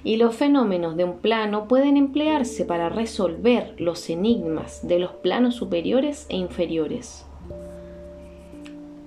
Y 0.03 0.17
los 0.17 0.35
fenómenos 0.35 0.95
de 0.97 1.03
un 1.03 1.19
plano 1.19 1.67
pueden 1.67 1.97
emplearse 1.97 2.65
para 2.65 2.89
resolver 2.89 3.75
los 3.77 4.09
enigmas 4.09 4.85
de 4.87 4.99
los 4.99 5.11
planos 5.11 5.55
superiores 5.55 6.25
e 6.29 6.37
inferiores. 6.37 7.25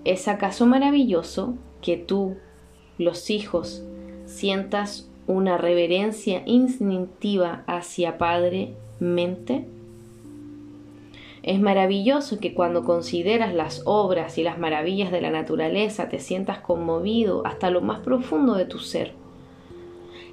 ¿Es 0.04 0.28
acaso 0.28 0.66
maravilloso 0.66 1.54
que 1.82 1.96
tú, 1.96 2.36
los 2.98 3.30
hijos, 3.30 3.82
sientas 4.24 5.08
una 5.26 5.58
reverencia 5.58 6.42
instintiva 6.46 7.64
hacia 7.66 8.16
Padre, 8.16 8.74
mente? 9.00 9.66
Es 11.46 11.60
maravilloso 11.60 12.40
que 12.40 12.54
cuando 12.54 12.82
consideras 12.82 13.54
las 13.54 13.82
obras 13.84 14.36
y 14.36 14.42
las 14.42 14.58
maravillas 14.58 15.12
de 15.12 15.20
la 15.20 15.30
naturaleza 15.30 16.08
te 16.08 16.18
sientas 16.18 16.58
conmovido 16.58 17.46
hasta 17.46 17.70
lo 17.70 17.80
más 17.80 18.00
profundo 18.00 18.54
de 18.54 18.64
tu 18.64 18.80
ser. 18.80 19.12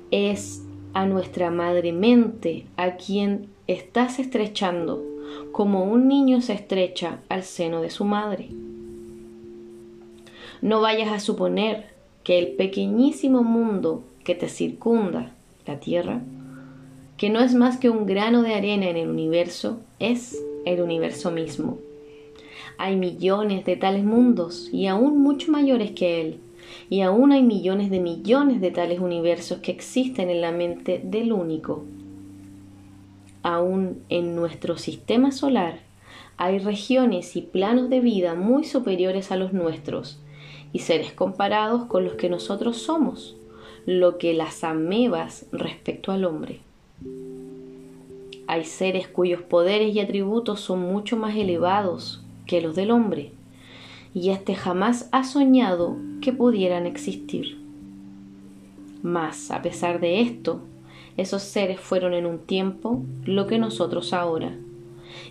Es 0.10 0.64
a 0.96 1.06
nuestra 1.06 1.52
madre 1.52 1.94
mente, 1.94 2.66
a 2.78 2.96
quien 2.96 3.46
estás 3.68 4.18
estrechando, 4.18 5.04
como 5.52 5.84
un 5.84 6.08
niño 6.08 6.42
se 6.42 6.54
estrecha 6.54 7.20
al 7.30 7.44
seno 7.44 7.82
de 7.82 7.92
su 7.92 8.06
madre. 8.06 8.50
No 10.64 10.82
vayas 10.82 11.12
a 11.12 11.20
suponer 11.20 11.94
que 12.24 12.40
el 12.40 12.54
pequeñísimo 12.54 13.44
mundo 13.44 14.04
que 14.24 14.34
te 14.34 14.50
circunda, 14.50 15.32
la 15.68 15.80
Tierra, 15.80 16.22
que 17.18 17.30
no 17.30 17.40
es 17.40 17.54
más 17.54 17.78
que 17.78 17.92
un 17.92 18.08
grano 18.08 18.42
de 18.42 18.56
arena 18.56 18.90
en 18.90 18.98
el 18.98 19.10
universo, 19.10 19.80
es 20.00 20.44
el 20.66 20.82
universo 20.82 21.32
mismo. 21.32 21.78
Hay 22.78 22.96
millones 22.96 23.66
de 23.66 23.76
tales 23.76 24.04
mundos 24.04 24.70
y 24.72 24.88
aún 24.88 25.20
mucho 25.22 25.52
mayores 25.52 25.92
que 25.92 26.22
él, 26.22 26.40
y 26.90 27.02
aún 27.02 27.32
hay 27.32 27.44
millones 27.44 27.90
de 27.90 28.00
millones 28.00 28.62
de 28.62 28.72
tales 28.72 29.00
universos 29.00 29.60
que 29.60 29.72
existen 29.72 30.30
en 30.30 30.42
la 30.42 30.52
mente 30.52 31.02
del 31.04 31.34
único. 31.34 31.84
Aún 33.44 34.02
en 34.10 34.36
nuestro 34.36 34.78
sistema 34.78 35.32
solar 35.32 35.80
hay 36.38 36.60
regiones 36.60 37.36
y 37.36 37.42
planos 37.42 37.90
de 37.90 38.00
vida 38.00 38.36
muy 38.36 38.64
superiores 38.64 39.32
a 39.32 39.36
los 39.36 39.54
nuestros 39.54 40.20
y 40.72 40.80
seres 40.80 41.14
comparados 41.14 41.86
con 41.86 42.06
los 42.06 42.14
que 42.14 42.30
nosotros 42.30 42.78
somos, 42.78 43.36
lo 43.86 44.18
que 44.18 44.34
las 44.34 44.64
amebas 44.64 45.46
respecto 45.52 46.12
al 46.12 46.26
hombre. 46.26 46.62
Hay 48.48 48.66
seres 48.66 49.08
cuyos 49.08 49.42
poderes 49.42 49.96
y 49.96 50.00
atributos 50.00 50.60
son 50.60 50.82
mucho 50.82 51.16
más 51.16 51.36
elevados 51.36 52.24
que 52.46 52.62
los 52.62 52.76
del 52.76 52.92
hombre, 52.92 53.32
y 54.14 54.30
éste 54.30 54.54
jamás 54.54 55.10
ha 55.12 55.24
soñado 55.24 55.96
que 56.22 56.34
pudieran 56.34 56.86
existir. 56.86 57.58
Mas, 59.02 59.50
a 59.52 59.62
pesar 59.62 60.00
de 60.00 60.22
esto, 60.22 60.62
esos 61.18 61.44
seres 61.44 61.80
fueron 61.80 62.14
en 62.14 62.26
un 62.26 62.40
tiempo 62.40 63.04
lo 63.26 63.48
que 63.48 63.60
nosotros 63.60 64.14
ahora, 64.14 64.56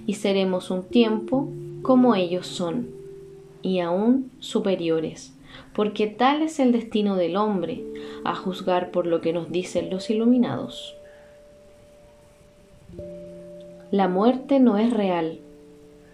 y 0.06 0.14
seremos 0.14 0.70
un 0.70 0.84
tiempo 0.84 1.48
como 1.82 2.14
ellos 2.14 2.46
son, 2.46 2.88
y 3.62 3.80
aún 3.80 4.30
superiores, 4.38 5.34
porque 5.74 6.06
tal 6.06 6.42
es 6.42 6.60
el 6.60 6.72
destino 6.72 7.16
del 7.16 7.36
hombre, 7.36 7.84
a 8.24 8.34
juzgar 8.34 8.90
por 8.90 9.06
lo 9.06 9.20
que 9.20 9.32
nos 9.32 9.50
dicen 9.50 9.90
los 9.90 10.10
iluminados. 10.10 10.94
La 13.90 14.08
muerte 14.08 14.60
no 14.60 14.78
es 14.78 14.92
real, 14.92 15.40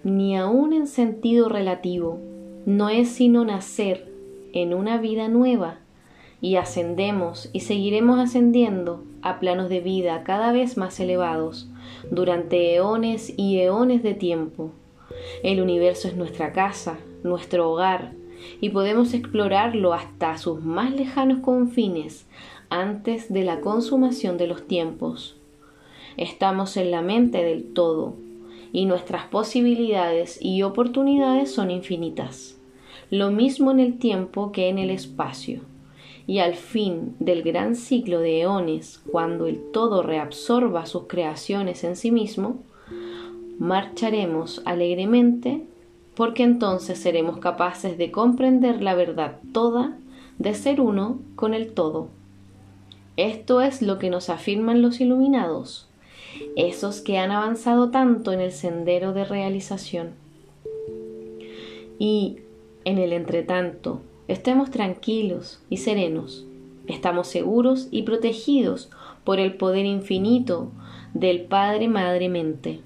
ni 0.04 0.36
aun 0.36 0.72
en 0.72 0.86
sentido 0.86 1.48
relativo, 1.48 2.18
no 2.66 2.88
es 2.88 3.08
sino 3.08 3.44
nacer 3.44 4.12
en 4.52 4.74
una 4.74 4.98
vida 4.98 5.28
nueva 5.28 5.78
y 6.40 6.56
ascendemos 6.56 7.50
y 7.52 7.60
seguiremos 7.60 8.18
ascendiendo 8.18 9.02
a 9.22 9.40
planos 9.40 9.68
de 9.68 9.80
vida 9.80 10.22
cada 10.24 10.52
vez 10.52 10.76
más 10.76 10.98
elevados 11.00 11.68
durante 12.10 12.74
eones 12.74 13.32
y 13.36 13.58
eones 13.60 14.02
de 14.02 14.14
tiempo. 14.14 14.70
El 15.42 15.60
universo 15.60 16.08
es 16.08 16.16
nuestra 16.16 16.52
casa, 16.52 16.98
nuestro 17.24 17.70
hogar, 17.70 18.12
y 18.60 18.70
podemos 18.70 19.14
explorarlo 19.14 19.94
hasta 19.94 20.38
sus 20.38 20.62
más 20.62 20.92
lejanos 20.92 21.40
confines 21.40 22.26
antes 22.70 23.32
de 23.32 23.42
la 23.42 23.60
consumación 23.60 24.38
de 24.38 24.46
los 24.46 24.66
tiempos. 24.66 25.37
Estamos 26.18 26.76
en 26.76 26.90
la 26.90 27.00
mente 27.00 27.44
del 27.44 27.72
todo 27.72 28.16
y 28.72 28.86
nuestras 28.86 29.26
posibilidades 29.26 30.42
y 30.42 30.64
oportunidades 30.64 31.52
son 31.54 31.70
infinitas. 31.70 32.58
Lo 33.08 33.30
mismo 33.30 33.70
en 33.70 33.78
el 33.78 33.98
tiempo 34.00 34.50
que 34.50 34.68
en 34.68 34.78
el 34.78 34.90
espacio. 34.90 35.60
Y 36.26 36.40
al 36.40 36.56
fin 36.56 37.14
del 37.20 37.44
gran 37.44 37.76
ciclo 37.76 38.18
de 38.18 38.40
eones, 38.40 39.00
cuando 39.12 39.46
el 39.46 39.70
todo 39.70 40.02
reabsorba 40.02 40.86
sus 40.86 41.04
creaciones 41.04 41.84
en 41.84 41.94
sí 41.94 42.10
mismo, 42.10 42.64
marcharemos 43.60 44.60
alegremente 44.64 45.62
porque 46.16 46.42
entonces 46.42 46.98
seremos 46.98 47.38
capaces 47.38 47.96
de 47.96 48.10
comprender 48.10 48.82
la 48.82 48.96
verdad 48.96 49.38
toda 49.52 49.96
de 50.38 50.52
ser 50.54 50.80
uno 50.80 51.20
con 51.36 51.54
el 51.54 51.74
todo. 51.74 52.08
Esto 53.16 53.60
es 53.60 53.82
lo 53.82 54.00
que 54.00 54.10
nos 54.10 54.30
afirman 54.30 54.82
los 54.82 55.00
iluminados 55.00 55.87
esos 56.56 57.00
que 57.00 57.18
han 57.18 57.30
avanzado 57.30 57.90
tanto 57.90 58.32
en 58.32 58.40
el 58.40 58.52
sendero 58.52 59.12
de 59.12 59.24
realización. 59.24 60.10
Y 61.98 62.38
en 62.84 62.98
el 62.98 63.12
entretanto, 63.12 64.00
estemos 64.28 64.70
tranquilos 64.70 65.60
y 65.68 65.78
serenos, 65.78 66.46
estamos 66.86 67.28
seguros 67.28 67.88
y 67.90 68.02
protegidos 68.02 68.90
por 69.24 69.40
el 69.40 69.54
poder 69.54 69.86
infinito 69.86 70.70
del 71.14 71.42
Padre 71.42 71.88
Madre 71.88 72.28
Mente. 72.28 72.80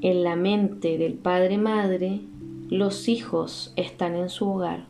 En 0.00 0.24
la 0.24 0.34
mente 0.34 0.98
del 0.98 1.14
Padre 1.14 1.58
Madre, 1.58 2.20
los 2.68 3.08
hijos 3.08 3.72
están 3.76 4.16
en 4.16 4.28
su 4.28 4.48
hogar. 4.48 4.86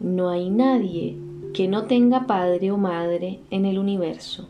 No 0.00 0.30
hay 0.30 0.50
nadie 0.50 1.16
que 1.52 1.68
no 1.68 1.86
tenga 1.86 2.26
padre 2.26 2.70
o 2.70 2.78
madre 2.78 3.40
en 3.50 3.66
el 3.66 3.78
universo. 3.78 4.48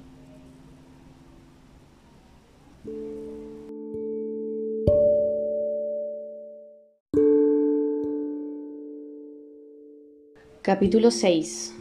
Capítulo 10.63 11.11
6 11.11 11.75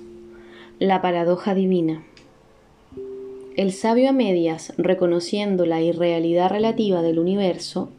La 0.80 1.04
paradoja 1.04 1.54
divina 1.54 2.04
El 3.56 3.74
sabio 3.74 4.10
a 4.10 4.12
medias, 4.14 4.74
reconociendo 4.78 5.68
la 5.68 5.82
irrealidad 5.82 6.50
relativa 6.50 7.04
del 7.04 7.20
universo, 7.20 7.92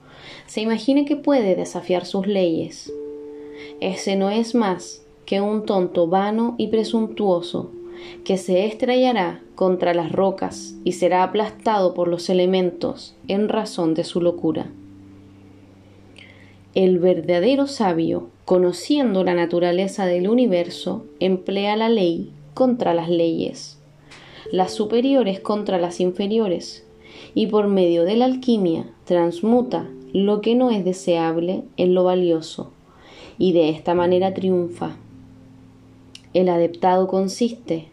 se 0.47 0.61
imagina 0.61 1.05
que 1.05 1.15
puede 1.15 1.55
desafiar 1.55 2.05
sus 2.05 2.27
leyes. 2.27 2.93
Ese 3.81 4.17
no 4.17 4.31
es 4.31 4.57
más 4.57 5.02
que 5.27 5.41
un 5.41 5.65
tonto 5.65 6.07
vano 6.09 6.55
y 6.59 6.69
presuntuoso, 6.69 7.71
que 8.25 8.37
se 8.37 8.67
estrellará 8.67 9.43
contra 9.55 9.95
las 9.95 10.13
rocas 10.13 10.75
y 10.85 10.93
será 10.93 11.23
aplastado 11.23 11.95
por 11.95 12.09
los 12.09 12.29
elementos 12.31 13.15
en 13.29 13.49
razón 13.49 13.95
de 13.95 14.05
su 14.05 14.21
locura. 14.21 14.71
El 16.75 16.99
verdadero 16.99 17.67
sabio, 17.67 18.29
conociendo 18.45 19.25
la 19.25 19.35
naturaleza 19.35 20.07
del 20.07 20.29
universo, 20.29 21.05
emplea 21.21 21.77
la 21.77 21.89
ley 21.89 22.33
contra 22.55 22.95
las 22.95 23.11
leyes, 23.11 23.79
las 24.51 24.73
superiores 24.73 25.39
contra 25.41 25.79
las 25.79 26.01
inferiores, 26.01 26.87
y 27.35 27.47
por 27.47 27.69
medio 27.69 28.05
de 28.05 28.17
la 28.17 28.25
alquimia 28.25 28.87
transmuta 29.05 29.87
lo 30.13 30.41
que 30.41 30.55
no 30.55 30.71
es 30.71 30.85
deseable 30.85 31.65
en 31.77 31.95
lo 31.95 32.05
valioso, 32.05 32.73
y 33.39 33.53
de 33.53 33.69
esta 33.69 33.95
manera 33.95 34.33
triunfa. 34.33 34.97
El 36.35 36.49
adeptado 36.49 37.09
consiste 37.09 37.89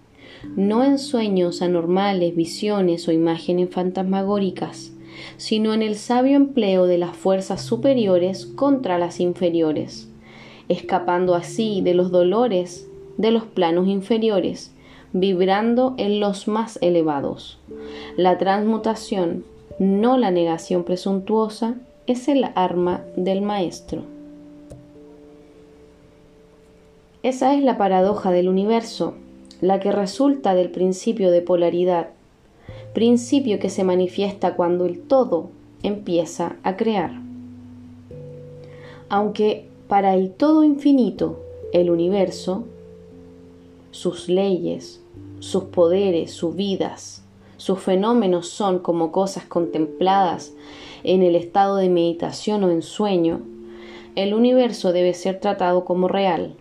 no 0.56 0.84
en 0.84 1.00
sueños 1.00 1.62
anormales, 1.62 2.36
visiones 2.36 3.08
o 3.08 3.12
imágenes 3.12 3.70
fantasmagóricas, 3.70 4.94
sino 5.38 5.74
en 5.74 5.82
el 5.82 5.96
sabio 5.96 6.38
empleo 6.38 6.86
de 6.86 6.98
las 6.98 7.16
fuerzas 7.16 7.62
superiores 7.62 8.46
contra 8.46 8.98
las 8.98 9.20
inferiores, 9.20 10.10
escapando 10.70 11.36
así 11.36 11.82
de 11.82 11.94
los 11.94 12.12
dolores 12.12 12.88
de 13.18 13.32
los 13.32 13.44
planos 13.44 13.88
inferiores, 13.88 14.72
vibrando 15.12 15.96
en 15.98 16.20
los 16.20 16.48
más 16.48 16.80
elevados. 16.82 17.60
La 18.16 18.38
transmutación, 18.38 19.44
no 19.78 20.18
la 20.18 20.32
negación 20.32 20.84
presuntuosa, 20.84 21.76
es 22.08 22.28
el 22.28 22.46
arma 22.56 23.02
del 23.16 23.42
maestro. 23.42 24.04
Esa 27.22 27.54
es 27.54 27.62
la 27.62 27.78
paradoja 27.78 28.32
del 28.32 28.48
universo, 28.48 29.14
la 29.60 29.82
que 29.82 29.92
resulta 29.92 30.56
del 30.56 30.72
principio 30.72 31.32
de 31.32 31.42
polaridad, 31.42 32.12
principio 32.94 33.60
que 33.60 33.70
se 33.70 33.84
manifiesta 33.84 34.56
cuando 34.56 34.86
el 34.86 35.02
todo 35.02 35.50
empieza 35.84 36.56
a 36.64 36.78
crear. 36.78 37.12
Aunque 39.10 39.68
para 39.90 40.16
el 40.16 40.32
todo 40.32 40.64
infinito, 40.64 41.44
el 41.74 41.90
universo, 41.90 42.64
sus 43.92 44.30
leyes, 44.30 45.04
sus 45.40 45.66
poderes, 45.66 46.32
sus 46.32 46.56
vidas, 46.56 47.26
sus 47.58 47.80
fenómenos 47.80 48.48
son 48.48 48.80
como 48.80 49.12
cosas 49.12 49.44
contempladas 49.44 50.54
en 51.04 51.22
el 51.22 51.36
estado 51.36 51.76
de 51.76 51.90
meditación 51.90 52.64
o 52.64 52.70
en 52.70 52.82
sueño, 52.82 53.42
el 54.16 54.34
universo 54.34 54.94
debe 54.94 55.14
ser 55.14 55.42
tratado 55.42 55.84
como 55.84 56.08
real, 56.08 56.56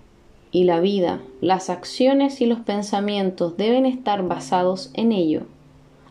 y 0.51 0.65
la 0.65 0.81
vida, 0.81 1.21
las 1.41 1.71
acciones 1.71 2.41
y 2.41 2.47
los 2.47 2.61
pensamientos 2.61 3.57
deben 3.57 3.87
estar 3.87 4.27
basados 4.27 4.91
en 4.95 5.13
ello, 5.13 5.43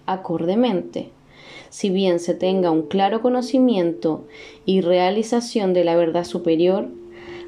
acordemente. 0.06 1.10
Si 1.70 1.90
bien 1.90 2.20
se 2.20 2.34
tenga 2.34 2.72
un 2.72 2.84
claro 2.84 3.22
conocimiento 3.22 4.26
y 4.66 4.82
realización 4.82 5.74
de 5.74 5.84
la 5.84 5.96
verdad 5.96 6.24
superior, 6.24 6.88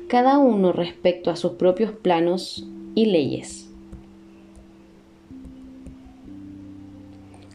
cada 0.07 0.39
uno 0.39 0.73
respecto 0.73 1.29
a 1.29 1.35
sus 1.35 1.53
propios 1.53 1.91
planos 1.91 2.65
y 2.95 3.05
leyes. 3.05 3.69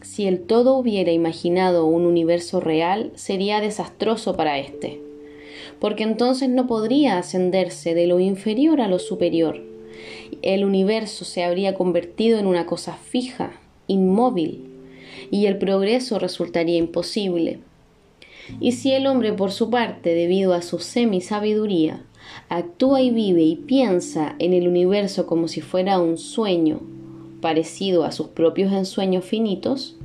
Si 0.01 0.27
el 0.27 0.43
todo 0.43 0.77
hubiera 0.77 1.11
imaginado 1.11 1.85
un 1.85 2.05
universo 2.05 2.61
real, 2.61 3.11
sería 3.15 3.59
desastroso 3.59 4.37
para 4.37 4.57
éste, 4.59 5.01
porque 5.79 6.03
entonces 6.03 6.49
no 6.49 6.67
podría 6.67 7.17
ascenderse 7.17 7.93
de 7.93 8.07
lo 8.07 8.19
inferior 8.19 8.81
a 8.81 8.87
lo 8.87 8.99
superior. 8.99 9.61
El 10.41 10.65
universo 10.65 11.25
se 11.25 11.43
habría 11.43 11.75
convertido 11.75 12.39
en 12.39 12.47
una 12.47 12.65
cosa 12.65 12.93
fija, 12.93 13.53
inmóvil, 13.87 14.69
y 15.31 15.45
el 15.45 15.57
progreso 15.57 16.19
resultaría 16.19 16.77
imposible. 16.77 17.59
Y 18.59 18.73
si 18.73 18.91
el 18.91 19.07
hombre, 19.07 19.33
por 19.33 19.51
su 19.51 19.69
parte, 19.69 20.13
debido 20.13 20.53
a 20.53 20.61
su 20.61 20.79
semi-sabiduría, 20.79 22.03
actúa 22.49 23.01
y 23.01 23.11
vive 23.11 23.43
y 23.43 23.55
piensa 23.55 24.35
en 24.39 24.53
el 24.53 24.67
universo 24.67 25.25
como 25.25 25.47
si 25.47 25.61
fuera 25.61 25.99
un 25.99 26.17
sueño, 26.17 26.81
parecido 27.41 28.03
a 28.03 28.11
sus 28.11 28.27
propios 28.27 28.71
ensueños 28.71 29.25
finitos, 29.25 29.97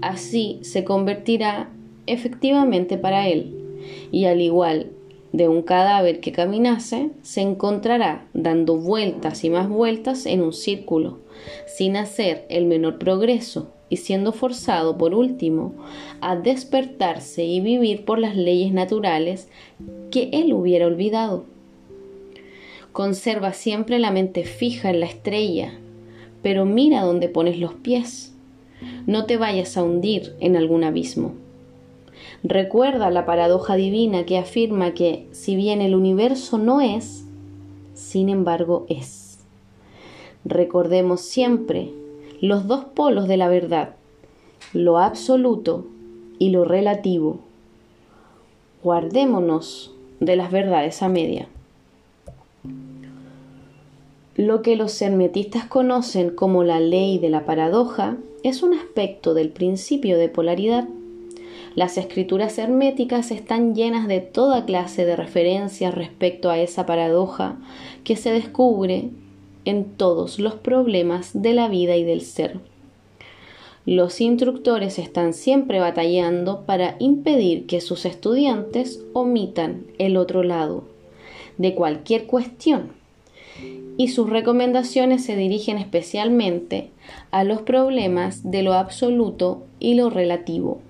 así 0.00 0.58
se 0.62 0.84
convertirá 0.84 1.70
efectivamente 2.06 2.98
para 2.98 3.28
él, 3.28 3.54
y 4.10 4.24
al 4.26 4.40
igual 4.40 4.90
de 5.32 5.48
un 5.48 5.62
cadáver 5.62 6.20
que 6.20 6.32
caminase, 6.32 7.10
se 7.22 7.40
encontrará 7.40 8.26
dando 8.34 8.76
vueltas 8.76 9.44
y 9.44 9.50
más 9.50 9.68
vueltas 9.68 10.26
en 10.26 10.40
un 10.40 10.52
círculo, 10.52 11.18
sin 11.66 11.96
hacer 11.96 12.46
el 12.48 12.66
menor 12.66 12.98
progreso 12.98 13.72
y 13.88 13.98
siendo 13.98 14.32
forzado 14.32 14.98
por 14.98 15.14
último 15.14 15.74
a 16.20 16.36
despertarse 16.36 17.44
y 17.44 17.60
vivir 17.60 18.04
por 18.04 18.18
las 18.18 18.36
leyes 18.36 18.72
naturales 18.72 19.48
que 20.10 20.30
él 20.32 20.52
hubiera 20.52 20.86
olvidado. 20.86 21.44
Conserva 22.92 23.52
siempre 23.52 23.98
la 23.98 24.10
mente 24.10 24.44
fija 24.44 24.90
en 24.90 25.00
la 25.00 25.06
estrella, 25.06 25.74
pero 26.42 26.64
mira 26.64 27.02
dónde 27.02 27.28
pones 27.28 27.58
los 27.58 27.74
pies 27.74 28.32
no 29.06 29.26
te 29.26 29.36
vayas 29.36 29.76
a 29.76 29.82
hundir 29.82 30.34
en 30.40 30.56
algún 30.56 30.84
abismo. 30.84 31.34
Recuerda 32.42 33.10
la 33.10 33.26
paradoja 33.26 33.76
divina 33.76 34.26
que 34.26 34.38
afirma 34.38 34.94
que 34.94 35.26
si 35.32 35.56
bien 35.56 35.80
el 35.80 35.94
universo 35.94 36.58
no 36.58 36.80
es, 36.80 37.24
sin 37.94 38.28
embargo 38.28 38.86
es. 38.88 39.38
Recordemos 40.44 41.22
siempre 41.22 41.90
los 42.40 42.66
dos 42.66 42.84
polos 42.84 43.26
de 43.26 43.36
la 43.36 43.48
verdad, 43.48 43.96
lo 44.72 44.98
absoluto 44.98 45.86
y 46.38 46.50
lo 46.50 46.64
relativo. 46.64 47.40
Guardémonos 48.82 49.92
de 50.20 50.36
las 50.36 50.50
verdades 50.50 51.02
a 51.02 51.08
media. 51.08 51.48
Lo 54.36 54.60
que 54.60 54.76
los 54.76 55.00
hermetistas 55.00 55.64
conocen 55.64 56.28
como 56.28 56.62
la 56.62 56.78
ley 56.78 57.18
de 57.18 57.30
la 57.30 57.46
paradoja 57.46 58.18
es 58.42 58.62
un 58.62 58.74
aspecto 58.74 59.32
del 59.32 59.48
principio 59.48 60.18
de 60.18 60.28
polaridad. 60.28 60.86
Las 61.76 61.98
escrituras 61.98 62.58
herméticas 62.58 63.30
están 63.30 63.74
llenas 63.74 64.08
de 64.08 64.20
toda 64.20 64.64
clase 64.64 65.04
de 65.04 65.14
referencias 65.14 65.94
respecto 65.94 66.50
a 66.50 66.58
esa 66.58 66.86
paradoja 66.86 67.58
que 68.02 68.16
se 68.16 68.32
descubre 68.32 69.10
en 69.66 69.84
todos 69.84 70.38
los 70.38 70.54
problemas 70.54 71.42
de 71.42 71.52
la 71.52 71.68
vida 71.68 71.94
y 71.96 72.02
del 72.02 72.22
ser. 72.22 72.60
Los 73.84 74.22
instructores 74.22 74.98
están 74.98 75.34
siempre 75.34 75.78
batallando 75.78 76.62
para 76.62 76.96
impedir 76.98 77.66
que 77.66 77.82
sus 77.82 78.06
estudiantes 78.06 79.04
omitan 79.12 79.84
el 79.98 80.16
otro 80.16 80.42
lado 80.42 80.84
de 81.58 81.74
cualquier 81.74 82.24
cuestión 82.24 82.92
y 83.98 84.08
sus 84.08 84.30
recomendaciones 84.30 85.24
se 85.24 85.36
dirigen 85.36 85.76
especialmente 85.76 86.88
a 87.30 87.44
los 87.44 87.60
problemas 87.62 88.50
de 88.50 88.62
lo 88.62 88.72
absoluto 88.72 89.62
y 89.78 89.94
lo 89.94 90.10
relativo, 90.10 90.80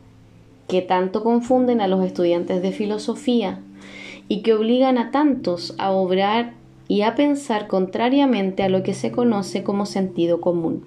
que 0.69 0.83
tanto 0.83 1.23
confunden 1.23 1.81
a 1.81 1.89
los 1.89 2.05
estudiantes 2.05 2.63
de 2.63 2.73
filosofía 2.73 3.61
y 4.29 4.43
que 4.43 4.55
obligan 4.55 4.99
a 4.99 5.11
tantos 5.11 5.75
a 5.79 5.93
obrar 5.93 6.55
y 6.89 7.03
a 7.03 7.15
pensar 7.15 7.67
contrariamente 7.67 8.63
a 8.63 8.69
lo 8.69 8.83
que 8.83 8.95
se 8.95 9.13
conoce 9.13 9.63
como 9.63 9.87
sentido 9.87 10.41
común. 10.41 10.85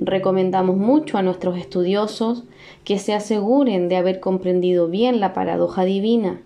Recomendamos 0.00 0.76
mucho 0.76 1.18
a 1.18 1.22
nuestros 1.22 1.56
estudiosos 1.56 2.44
que 2.84 2.98
se 2.98 3.14
aseguren 3.14 3.88
de 3.88 3.96
haber 3.96 4.20
comprendido 4.20 4.88
bien 4.88 5.20
la 5.20 5.32
paradoja 5.32 5.84
divina, 5.84 6.42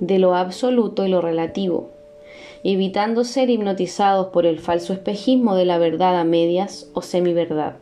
de 0.00 0.18
lo 0.18 0.34
absoluto 0.34 1.04
y 1.04 1.08
lo 1.08 1.20
relativo, 1.20 1.90
evitando 2.64 3.24
ser 3.24 3.50
hipnotizados 3.50 4.28
por 4.28 4.46
el 4.46 4.58
falso 4.58 4.92
espejismo 4.92 5.54
de 5.54 5.64
la 5.64 5.78
verdad 5.78 6.18
a 6.18 6.24
medias 6.24 6.88
o 6.94 7.02
semiverdad. 7.02 7.76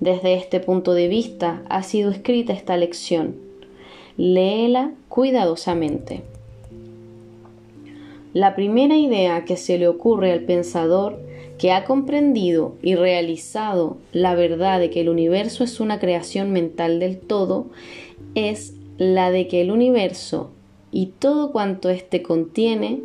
Desde 0.00 0.34
este 0.34 0.60
punto 0.60 0.94
de 0.94 1.08
vista 1.08 1.62
ha 1.68 1.82
sido 1.82 2.10
escrita 2.10 2.52
esta 2.52 2.76
lección. 2.76 3.36
Léela 4.16 4.92
cuidadosamente. 5.08 6.22
La 8.32 8.56
primera 8.56 8.96
idea 8.96 9.44
que 9.44 9.56
se 9.56 9.78
le 9.78 9.86
ocurre 9.86 10.32
al 10.32 10.40
pensador 10.40 11.18
que 11.58 11.70
ha 11.72 11.84
comprendido 11.84 12.74
y 12.82 12.96
realizado 12.96 13.96
la 14.12 14.34
verdad 14.34 14.80
de 14.80 14.90
que 14.90 15.00
el 15.00 15.08
universo 15.08 15.62
es 15.62 15.78
una 15.78 16.00
creación 16.00 16.50
mental 16.50 16.98
del 16.98 17.18
todo 17.18 17.66
es 18.34 18.74
la 18.98 19.30
de 19.30 19.46
que 19.46 19.60
el 19.60 19.70
universo 19.70 20.50
y 20.90 21.06
todo 21.18 21.52
cuanto 21.52 21.90
éste 21.90 22.22
contiene 22.22 23.00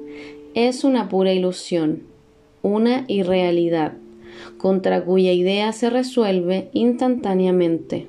es 0.56 0.84
una 0.84 1.10
pura 1.10 1.32
ilusión, 1.32 2.04
una 2.62 3.06
irrealidad, 3.08 3.94
contra 4.60 5.04
cuya 5.04 5.32
idea 5.32 5.72
se 5.72 5.90
resuelve 5.90 6.70
instantáneamente. 6.74 8.08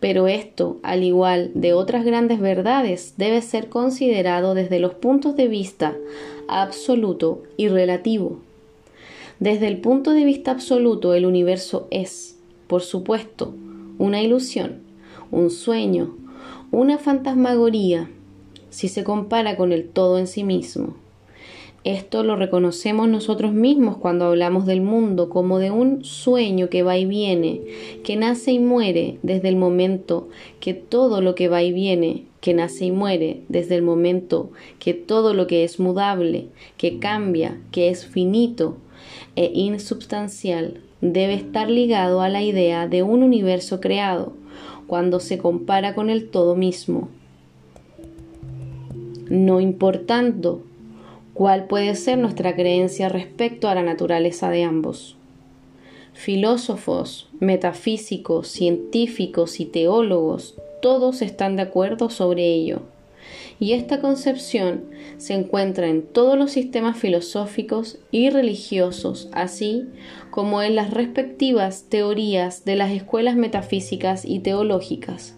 Pero 0.00 0.26
esto, 0.26 0.78
al 0.82 1.04
igual 1.04 1.52
de 1.54 1.74
otras 1.74 2.04
grandes 2.04 2.40
verdades, 2.40 3.14
debe 3.16 3.42
ser 3.42 3.68
considerado 3.68 4.54
desde 4.54 4.80
los 4.80 4.94
puntos 4.94 5.36
de 5.36 5.46
vista 5.46 5.94
absoluto 6.48 7.42
y 7.56 7.68
relativo. 7.68 8.40
Desde 9.38 9.68
el 9.68 9.80
punto 9.80 10.12
de 10.12 10.24
vista 10.24 10.50
absoluto, 10.50 11.14
el 11.14 11.26
universo 11.26 11.86
es, 11.90 12.38
por 12.66 12.82
supuesto, 12.82 13.54
una 13.98 14.22
ilusión, 14.22 14.80
un 15.30 15.50
sueño, 15.50 16.16
una 16.70 16.98
fantasmagoría, 16.98 18.10
si 18.70 18.88
se 18.88 19.04
compara 19.04 19.56
con 19.56 19.72
el 19.72 19.88
todo 19.88 20.18
en 20.18 20.26
sí 20.26 20.42
mismo. 20.42 20.94
Esto 21.88 22.22
lo 22.22 22.36
reconocemos 22.36 23.08
nosotros 23.08 23.54
mismos 23.54 23.96
cuando 23.96 24.26
hablamos 24.26 24.66
del 24.66 24.82
mundo 24.82 25.30
como 25.30 25.58
de 25.58 25.70
un 25.70 26.04
sueño 26.04 26.68
que 26.68 26.82
va 26.82 26.98
y 26.98 27.06
viene, 27.06 27.62
que 28.04 28.14
nace 28.14 28.52
y 28.52 28.58
muere 28.58 29.16
desde 29.22 29.48
el 29.48 29.56
momento 29.56 30.28
que 30.60 30.74
todo 30.74 31.22
lo 31.22 31.34
que 31.34 31.48
va 31.48 31.62
y 31.62 31.72
viene, 31.72 32.24
que 32.42 32.52
nace 32.52 32.84
y 32.84 32.90
muere 32.90 33.40
desde 33.48 33.74
el 33.74 33.80
momento 33.80 34.50
que 34.78 34.92
todo 34.92 35.32
lo 35.32 35.46
que 35.46 35.64
es 35.64 35.80
mudable, 35.80 36.48
que 36.76 36.98
cambia, 36.98 37.58
que 37.72 37.88
es 37.88 38.04
finito 38.04 38.76
e 39.34 39.50
insubstancial, 39.54 40.82
debe 41.00 41.32
estar 41.32 41.70
ligado 41.70 42.20
a 42.20 42.28
la 42.28 42.42
idea 42.42 42.86
de 42.86 43.02
un 43.02 43.22
universo 43.22 43.80
creado, 43.80 44.34
cuando 44.86 45.20
se 45.20 45.38
compara 45.38 45.94
con 45.94 46.10
el 46.10 46.28
todo 46.28 46.54
mismo. 46.54 47.08
No 49.30 49.60
importando 49.60 50.67
cuál 51.38 51.66
puede 51.66 51.94
ser 51.94 52.18
nuestra 52.18 52.56
creencia 52.56 53.08
respecto 53.08 53.68
a 53.68 53.74
la 53.76 53.84
naturaleza 53.84 54.50
de 54.50 54.64
ambos. 54.64 55.16
Filósofos, 56.12 57.28
metafísicos, 57.38 58.48
científicos 58.48 59.60
y 59.60 59.66
teólogos, 59.66 60.56
todos 60.82 61.22
están 61.22 61.54
de 61.54 61.62
acuerdo 61.62 62.10
sobre 62.10 62.44
ello. 62.44 62.82
Y 63.60 63.74
esta 63.74 64.00
concepción 64.00 64.86
se 65.18 65.34
encuentra 65.34 65.86
en 65.86 66.02
todos 66.02 66.36
los 66.36 66.50
sistemas 66.50 66.98
filosóficos 66.98 67.98
y 68.10 68.30
religiosos, 68.30 69.28
así 69.30 69.84
como 70.32 70.60
en 70.62 70.74
las 70.74 70.90
respectivas 70.90 71.84
teorías 71.88 72.64
de 72.64 72.74
las 72.74 72.90
escuelas 72.90 73.36
metafísicas 73.36 74.24
y 74.24 74.40
teológicas. 74.40 75.36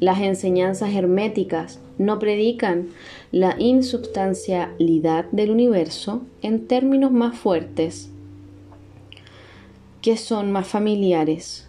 Las 0.00 0.20
enseñanzas 0.22 0.92
herméticas 0.92 1.78
no 2.00 2.18
predican 2.18 2.88
la 3.30 3.56
insubstancialidad 3.58 5.26
del 5.32 5.50
universo 5.50 6.22
en 6.40 6.66
términos 6.66 7.12
más 7.12 7.38
fuertes, 7.38 8.08
que 10.00 10.16
son 10.16 10.50
más 10.50 10.66
familiares. 10.66 11.68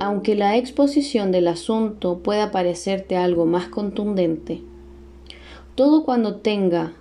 Aunque 0.00 0.34
la 0.34 0.58
exposición 0.58 1.32
del 1.32 1.48
asunto 1.48 2.18
pueda 2.18 2.50
parecerte 2.50 3.16
algo 3.16 3.46
más 3.46 3.68
contundente, 3.68 4.60
todo 5.74 6.04
cuando 6.04 6.36
tenga 6.36 6.92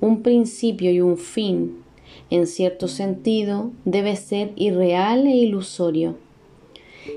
un 0.00 0.22
principio 0.22 0.90
y 0.90 1.00
un 1.00 1.16
fin, 1.16 1.84
en 2.30 2.48
cierto 2.48 2.88
sentido, 2.88 3.70
debe 3.84 4.16
ser 4.16 4.50
irreal 4.56 5.28
e 5.28 5.36
ilusorio. 5.36 6.16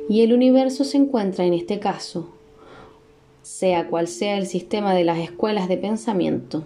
Y 0.07 0.21
el 0.21 0.31
universo 0.31 0.83
se 0.83 0.97
encuentra 0.97 1.43
en 1.43 1.55
este 1.55 1.79
caso 1.79 2.36
sea 3.47 3.87
cual 3.87 4.09
sea 4.09 4.37
el 4.37 4.45
sistema 4.45 4.93
de 4.93 5.05
las 5.05 5.19
escuelas 5.19 5.69
de 5.69 5.77
pensamiento. 5.77 6.65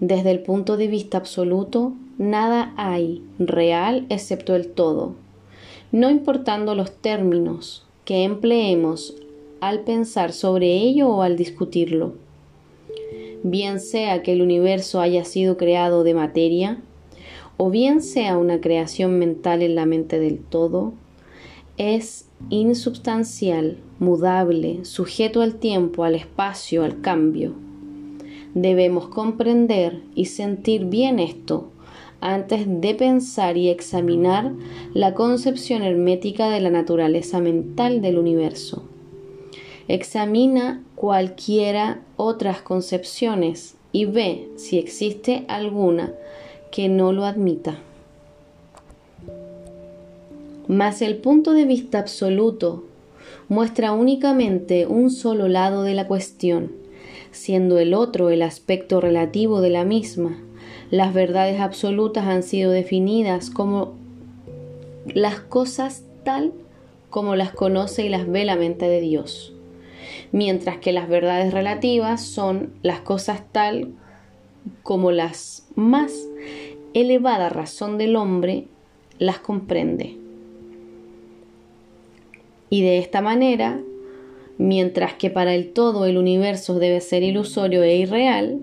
Desde 0.00 0.30
el 0.30 0.40
punto 0.40 0.78
de 0.78 0.88
vista 0.88 1.18
absoluto, 1.18 1.92
nada 2.16 2.72
hay 2.78 3.22
real 3.38 4.06
excepto 4.08 4.56
el 4.56 4.68
todo, 4.68 5.14
no 5.92 6.08
importando 6.08 6.74
los 6.74 6.90
términos 6.90 7.84
que 8.06 8.24
empleemos 8.24 9.14
al 9.60 9.80
pensar 9.80 10.32
sobre 10.32 10.72
ello 10.72 11.10
o 11.10 11.20
al 11.20 11.36
discutirlo. 11.36 12.14
Bien 13.42 13.80
sea 13.80 14.22
que 14.22 14.32
el 14.32 14.40
universo 14.40 15.02
haya 15.02 15.26
sido 15.26 15.58
creado 15.58 16.02
de 16.02 16.14
materia, 16.14 16.78
o 17.58 17.68
bien 17.68 18.00
sea 18.00 18.38
una 18.38 18.62
creación 18.62 19.18
mental 19.18 19.60
en 19.60 19.74
la 19.74 19.84
mente 19.84 20.18
del 20.18 20.38
todo, 20.38 20.94
es 21.76 22.27
insubstancial, 22.50 23.78
mudable, 23.98 24.84
sujeto 24.84 25.40
al 25.42 25.56
tiempo, 25.56 26.04
al 26.04 26.14
espacio, 26.14 26.84
al 26.84 27.00
cambio. 27.00 27.52
Debemos 28.54 29.08
comprender 29.08 30.02
y 30.14 30.26
sentir 30.26 30.86
bien 30.86 31.18
esto 31.18 31.70
antes 32.20 32.64
de 32.66 32.94
pensar 32.94 33.56
y 33.56 33.68
examinar 33.68 34.52
la 34.94 35.14
concepción 35.14 35.82
hermética 35.82 36.48
de 36.48 36.60
la 36.60 36.70
naturaleza 36.70 37.40
mental 37.40 38.00
del 38.02 38.18
universo. 38.18 38.82
Examina 39.86 40.82
cualquiera 40.96 42.00
otras 42.16 42.60
concepciones 42.60 43.76
y 43.92 44.04
ve 44.04 44.48
si 44.56 44.78
existe 44.78 45.44
alguna 45.48 46.12
que 46.70 46.88
no 46.88 47.12
lo 47.12 47.24
admita. 47.24 47.78
Mas 50.68 51.00
el 51.00 51.16
punto 51.16 51.54
de 51.54 51.64
vista 51.64 51.98
absoluto 51.98 52.84
muestra 53.48 53.92
únicamente 53.92 54.86
un 54.86 55.10
solo 55.10 55.48
lado 55.48 55.82
de 55.82 55.94
la 55.94 56.06
cuestión, 56.06 56.72
siendo 57.30 57.78
el 57.78 57.94
otro 57.94 58.28
el 58.28 58.42
aspecto 58.42 59.00
relativo 59.00 59.62
de 59.62 59.70
la 59.70 59.84
misma. 59.84 60.38
Las 60.90 61.14
verdades 61.14 61.60
absolutas 61.60 62.26
han 62.26 62.42
sido 62.42 62.70
definidas 62.70 63.48
como 63.48 63.94
las 65.06 65.40
cosas 65.40 66.02
tal 66.22 66.52
como 67.08 67.34
las 67.34 67.52
conoce 67.52 68.04
y 68.04 68.10
las 68.10 68.28
ve 68.28 68.44
la 68.44 68.56
mente 68.56 68.86
de 68.86 69.00
Dios, 69.00 69.54
mientras 70.32 70.76
que 70.76 70.92
las 70.92 71.08
verdades 71.08 71.54
relativas 71.54 72.22
son 72.22 72.74
las 72.82 73.00
cosas 73.00 73.42
tal 73.52 73.92
como 74.82 75.12
las 75.12 75.66
más 75.74 76.12
elevada 76.92 77.48
razón 77.48 77.96
del 77.96 78.16
hombre 78.16 78.66
las 79.18 79.38
comprende. 79.38 80.27
Y 82.70 82.82
de 82.82 82.98
esta 82.98 83.20
manera, 83.20 83.80
mientras 84.58 85.14
que 85.14 85.30
para 85.30 85.54
el 85.54 85.72
todo 85.72 86.06
el 86.06 86.18
universo 86.18 86.78
debe 86.78 87.00
ser 87.00 87.22
ilusorio 87.22 87.82
e 87.82 87.96
irreal, 87.96 88.60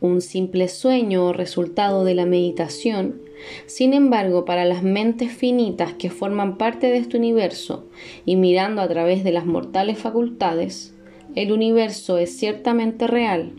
un 0.00 0.20
simple 0.20 0.68
sueño 0.68 1.26
o 1.26 1.32
resultado 1.32 2.04
de 2.04 2.14
la 2.14 2.26
meditación, 2.26 3.20
sin 3.66 3.92
embargo, 3.92 4.44
para 4.44 4.64
las 4.64 4.82
mentes 4.82 5.32
finitas 5.32 5.92
que 5.94 6.10
forman 6.10 6.56
parte 6.56 6.88
de 6.88 6.98
este 6.98 7.16
universo 7.16 7.84
y 8.24 8.36
mirando 8.36 8.82
a 8.82 8.88
través 8.88 9.24
de 9.24 9.32
las 9.32 9.46
mortales 9.46 9.98
facultades, 9.98 10.94
el 11.34 11.52
universo 11.52 12.18
es 12.18 12.36
ciertamente 12.36 13.06
real 13.06 13.52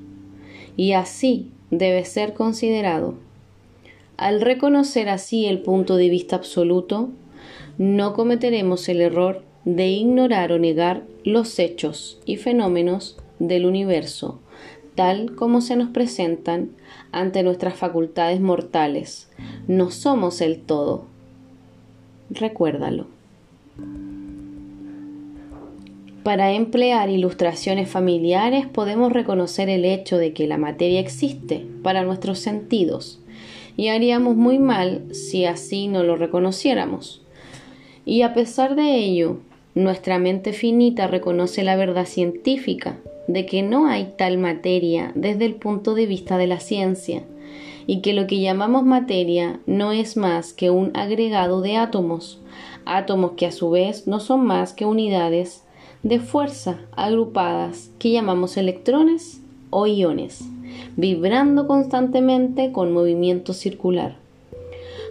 y 0.75 0.93
así 0.93 1.51
debe 1.69 2.05
ser 2.05 2.33
considerado. 2.33 3.15
Al 4.17 4.41
reconocer 4.41 5.09
así 5.09 5.45
el 5.45 5.59
punto 5.59 5.95
de 5.95 6.09
vista 6.09 6.35
absoluto, 6.35 7.09
no 7.77 8.13
cometeremos 8.13 8.89
el 8.89 9.01
error 9.01 9.43
de 9.65 9.87
ignorar 9.89 10.51
o 10.51 10.59
negar 10.59 11.03
los 11.23 11.59
hechos 11.59 12.19
y 12.25 12.37
fenómenos 12.37 13.17
del 13.39 13.65
universo, 13.65 14.39
tal 14.95 15.35
como 15.35 15.61
se 15.61 15.75
nos 15.75 15.89
presentan 15.89 16.71
ante 17.11 17.43
nuestras 17.43 17.75
facultades 17.75 18.39
mortales. 18.39 19.29
No 19.67 19.91
somos 19.91 20.41
el 20.41 20.61
todo. 20.61 21.05
Recuérdalo. 22.29 23.07
Para 26.23 26.51
emplear 26.51 27.09
ilustraciones 27.09 27.89
familiares 27.89 28.65
podemos 28.65 29.13
reconocer 29.13 29.69
el 29.69 29.85
hecho 29.85 30.17
de 30.17 30.33
que 30.33 30.47
la 30.47 30.57
materia 30.57 30.99
existe 30.99 31.65
para 31.83 32.03
nuestros 32.03 32.39
sentidos 32.39 33.21
y 33.77 33.89
haríamos 33.89 34.35
muy 34.35 34.59
mal 34.59 35.05
si 35.13 35.45
así 35.45 35.87
no 35.87 36.03
lo 36.03 36.17
reconociéramos. 36.17 37.21
Y 38.07 38.21
a 38.21 38.33
pesar 38.33 38.77
de 38.77 38.95
ello, 38.95 39.35
nuestra 39.75 40.17
mente 40.17 40.53
finita 40.53 41.07
reconoce 41.07 41.61
la 41.61 41.75
verdad 41.75 42.05
científica 42.05 42.97
de 43.27 43.45
que 43.45 43.63
no 43.63 43.87
hay 43.87 44.13
tal 44.17 44.37
materia 44.37 45.11
desde 45.13 45.43
el 45.43 45.55
punto 45.55 45.93
de 45.93 46.05
vista 46.05 46.37
de 46.37 46.47
la 46.47 46.61
ciencia, 46.61 47.23
y 47.85 47.99
que 47.99 48.13
lo 48.13 48.25
que 48.25 48.39
llamamos 48.39 48.85
materia 48.85 49.59
no 49.65 49.91
es 49.91 50.15
más 50.15 50.53
que 50.53 50.69
un 50.69 50.95
agregado 50.95 51.59
de 51.59 51.75
átomos, 51.75 52.39
átomos 52.85 53.31
que 53.31 53.45
a 53.45 53.51
su 53.51 53.71
vez 53.71 54.07
no 54.07 54.21
son 54.21 54.45
más 54.45 54.71
que 54.71 54.85
unidades 54.85 55.65
de 56.01 56.21
fuerza 56.21 56.79
agrupadas 56.95 57.91
que 57.99 58.11
llamamos 58.11 58.55
electrones 58.55 59.41
o 59.69 59.85
iones, 59.85 60.45
vibrando 60.95 61.67
constantemente 61.67 62.71
con 62.71 62.93
movimiento 62.93 63.51
circular. 63.51 64.15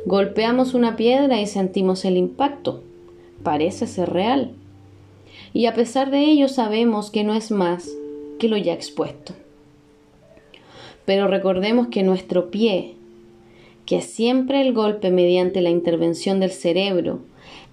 Golpeamos 0.06 0.72
una 0.72 0.96
piedra 0.96 1.42
y 1.42 1.46
sentimos 1.46 2.06
el 2.06 2.16
impacto. 2.16 2.84
Parece 3.46 3.86
ser 3.86 4.12
real. 4.12 4.50
Y 5.52 5.66
a 5.66 5.74
pesar 5.74 6.10
de 6.10 6.18
ello 6.18 6.48
sabemos 6.48 7.12
que 7.12 7.22
no 7.22 7.32
es 7.32 7.52
más 7.52 7.88
que 8.40 8.48
lo 8.48 8.56
ya 8.56 8.72
expuesto. 8.72 9.34
Pero 11.04 11.28
recordemos 11.28 11.86
que 11.86 12.02
nuestro 12.02 12.50
pie, 12.50 12.94
que 13.84 14.02
siempre 14.02 14.62
el 14.62 14.72
golpe 14.72 15.12
mediante 15.12 15.60
la 15.60 15.70
intervención 15.70 16.40
del 16.40 16.50
cerebro, 16.50 17.20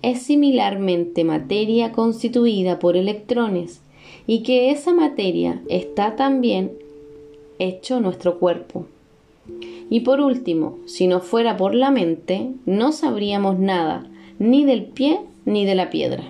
es 0.04 0.22
similarmente 0.22 1.24
materia 1.24 1.92
constituida 1.92 2.78
por 2.78 2.96
electrones 2.96 3.82
y 4.28 4.44
que 4.44 4.70
esa 4.70 4.94
materia 4.94 5.60
está 5.70 6.16
también 6.16 6.72
hecho 7.58 8.00
nuestro 8.00 8.38
cuerpo. 8.38 8.86
Y 9.90 10.02
por 10.02 10.22
último, 10.22 10.78
si 10.86 11.08
no 11.08 11.20
fuera 11.20 11.58
por 11.58 11.74
la 11.74 11.90
mente, 11.90 12.52
no 12.68 12.92
sabríamos 12.92 13.58
nada, 13.58 14.06
ni 14.38 14.66
del 14.66 14.84
pie 14.84 15.20
ni 15.46 15.66
de 15.66 15.76
la 15.76 15.90
piedra. 15.90 16.24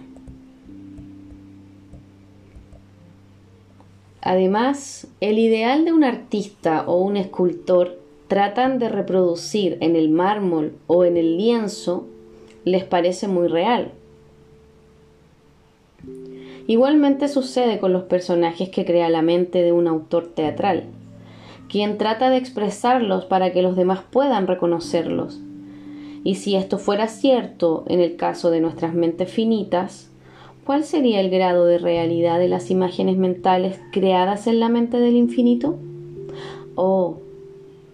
Además, 4.21 5.07
el 5.19 5.37
ideal 5.37 5.85
de 5.85 5.91
un 5.91 6.03
artista 6.03 6.85
o 6.87 7.01
un 7.01 7.17
escultor 7.17 7.99
tratan 8.27 8.79
de 8.79 8.89
reproducir 8.89 9.77
en 9.81 9.95
el 9.95 10.09
mármol 10.09 10.73
o 10.87 11.03
en 11.03 11.17
el 11.17 11.37
lienzo 11.37 12.07
les 12.63 12.85
parece 12.85 13.27
muy 13.27 13.47
real. 13.47 13.91
Igualmente 16.67 17.27
sucede 17.27 17.79
con 17.79 17.91
los 17.91 18.03
personajes 18.03 18.69
que 18.69 18.85
crea 18.85 19.09
la 19.09 19.21
mente 19.21 19.61
de 19.61 19.73
un 19.73 19.87
autor 19.87 20.27
teatral 20.27 20.85
quien 21.73 21.97
trata 21.97 22.29
de 22.29 22.37
expresarlos 22.37 23.25
para 23.25 23.51
que 23.51 23.63
los 23.63 23.75
demás 23.75 24.01
puedan 24.11 24.45
reconocerlos. 24.45 25.39
Y 26.23 26.35
si 26.35 26.55
esto 26.55 26.77
fuera 26.77 27.07
cierto 27.07 27.83
en 27.87 27.99
el 27.99 28.15
caso 28.15 28.49
de 28.49 28.61
nuestras 28.61 28.93
mentes 28.93 29.29
finitas, 29.29 30.09
¿cuál 30.65 30.83
sería 30.85 31.19
el 31.19 31.29
grado 31.29 31.65
de 31.65 31.77
realidad 31.77 32.39
de 32.39 32.47
las 32.47 32.71
imágenes 32.71 33.17
mentales 33.17 33.79
creadas 33.91 34.47
en 34.47 34.59
la 34.59 34.69
mente 34.69 34.99
del 34.99 35.15
infinito? 35.15 35.77
Oh, 36.75 37.17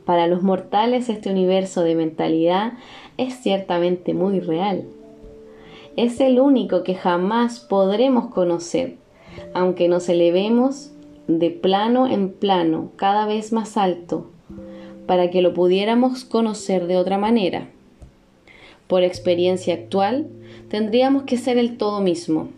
para 0.06 0.28
los 0.28 0.44
mortales 0.44 1.10
este 1.10 1.32
universo 1.32 1.84
de 1.84 1.96
mentalidad 1.96 2.74
es 3.18 3.36
ciertamente 3.36 4.14
muy 4.14 4.40
real. 4.40 4.86
Es 5.96 6.20
el 6.22 6.40
único 6.40 6.84
que 6.84 6.96
jamás 6.96 7.60
podremos 7.60 8.28
conocer, 8.28 8.96
aunque 9.54 9.88
nos 9.88 10.08
elevemos 10.08 10.92
de 11.28 11.52
plano 11.52 12.08
en 12.08 12.32
plano, 12.32 12.92
cada 12.96 13.26
vez 13.26 13.54
más 13.54 13.78
alto, 13.78 14.28
para 15.06 15.30
que 15.30 15.42
lo 15.42 15.54
pudiéramos 15.54 16.26
conocer 16.26 16.88
de 16.88 16.98
otra 16.98 17.18
manera. 17.18 17.70
Por 18.90 19.04
experiencia 19.04 19.76
actual, 19.76 20.26
tendríamos 20.68 21.22
que 21.22 21.38
ser 21.38 21.60
el 21.60 21.78
todo 21.78 22.02
mismo. 22.02 22.50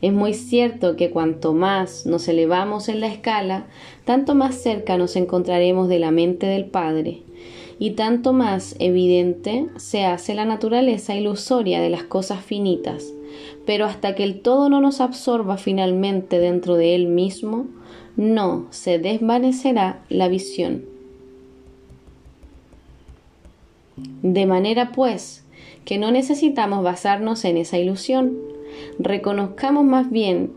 Es 0.00 0.10
muy 0.10 0.32
cierto 0.32 0.96
que 0.96 1.10
cuanto 1.10 1.52
más 1.52 2.06
nos 2.06 2.26
elevamos 2.26 2.88
en 2.88 3.00
la 3.00 3.08
escala, 3.08 3.66
tanto 4.06 4.34
más 4.34 4.54
cerca 4.54 4.96
nos 4.96 5.14
encontraremos 5.14 5.90
de 5.90 5.98
la 5.98 6.10
mente 6.10 6.46
del 6.46 6.64
Padre, 6.64 7.20
y 7.78 7.90
tanto 7.90 8.32
más 8.32 8.76
evidente 8.78 9.66
se 9.76 10.06
hace 10.06 10.34
la 10.34 10.46
naturaleza 10.46 11.14
ilusoria 11.14 11.82
de 11.82 11.90
las 11.90 12.04
cosas 12.04 12.42
finitas, 12.42 13.12
pero 13.66 13.84
hasta 13.84 14.14
que 14.14 14.24
el 14.24 14.40
todo 14.40 14.70
no 14.70 14.80
nos 14.80 15.02
absorba 15.02 15.58
finalmente 15.58 16.38
dentro 16.38 16.76
de 16.76 16.94
él 16.94 17.08
mismo, 17.08 17.66
no 18.16 18.68
se 18.70 18.98
desvanecerá 18.98 20.02
la 20.08 20.28
visión. 20.28 20.86
De 24.22 24.46
manera 24.46 24.92
pues 24.92 25.41
que 25.84 25.98
no 25.98 26.10
necesitamos 26.10 26.82
basarnos 26.82 27.44
en 27.44 27.56
esa 27.56 27.78
ilusión, 27.78 28.38
reconozcamos 28.98 29.84
más 29.84 30.10
bien 30.10 30.52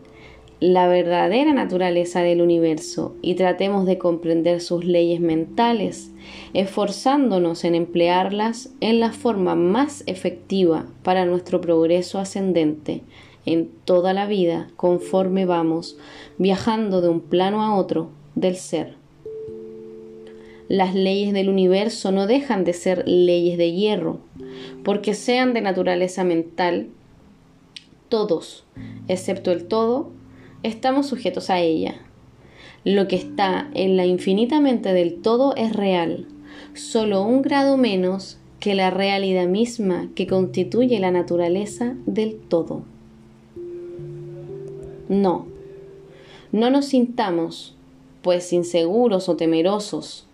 la 0.58 0.88
verdadera 0.88 1.52
naturaleza 1.52 2.22
del 2.22 2.40
universo 2.40 3.14
y 3.20 3.34
tratemos 3.34 3.84
de 3.84 3.98
comprender 3.98 4.60
sus 4.62 4.84
leyes 4.84 5.20
mentales, 5.20 6.12
esforzándonos 6.54 7.64
en 7.64 7.74
emplearlas 7.74 8.70
en 8.80 9.00
la 9.00 9.12
forma 9.12 9.54
más 9.54 10.02
efectiva 10.06 10.86
para 11.02 11.26
nuestro 11.26 11.60
progreso 11.60 12.18
ascendente 12.18 13.02
en 13.44 13.70
toda 13.84 14.12
la 14.12 14.26
vida 14.26 14.68
conforme 14.76 15.44
vamos 15.46 15.98
viajando 16.38 17.00
de 17.00 17.08
un 17.08 17.20
plano 17.20 17.62
a 17.62 17.76
otro 17.76 18.10
del 18.34 18.56
ser. 18.56 19.05
Las 20.68 20.94
leyes 20.94 21.32
del 21.32 21.48
universo 21.48 22.10
no 22.10 22.26
dejan 22.26 22.64
de 22.64 22.72
ser 22.72 23.06
leyes 23.06 23.56
de 23.56 23.72
hierro, 23.72 24.18
porque 24.82 25.14
sean 25.14 25.54
de 25.54 25.60
naturaleza 25.60 26.24
mental, 26.24 26.88
todos, 28.08 28.64
excepto 29.06 29.52
el 29.52 29.66
todo, 29.66 30.10
estamos 30.64 31.06
sujetos 31.06 31.50
a 31.50 31.60
ella. 31.60 32.00
Lo 32.84 33.06
que 33.06 33.16
está 33.16 33.70
en 33.74 33.96
la 33.96 34.06
infinitamente 34.06 34.92
del 34.92 35.20
todo 35.22 35.54
es 35.56 35.72
real, 35.72 36.26
solo 36.74 37.22
un 37.22 37.42
grado 37.42 37.76
menos 37.76 38.38
que 38.58 38.74
la 38.74 38.90
realidad 38.90 39.46
misma 39.46 40.08
que 40.14 40.26
constituye 40.26 40.98
la 40.98 41.12
naturaleza 41.12 41.94
del 42.06 42.36
todo. 42.36 42.82
No, 45.08 45.46
no 46.50 46.70
nos 46.70 46.86
sintamos, 46.86 47.76
pues 48.22 48.52
inseguros 48.52 49.28
o 49.28 49.36
temerosos, 49.36 50.25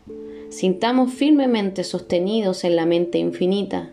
sintamos 0.53 1.12
firmemente 1.12 1.83
sostenidos 1.83 2.65
en 2.65 2.77
la 2.77 2.87
mente 2.87 3.19
infinita, 3.19 3.91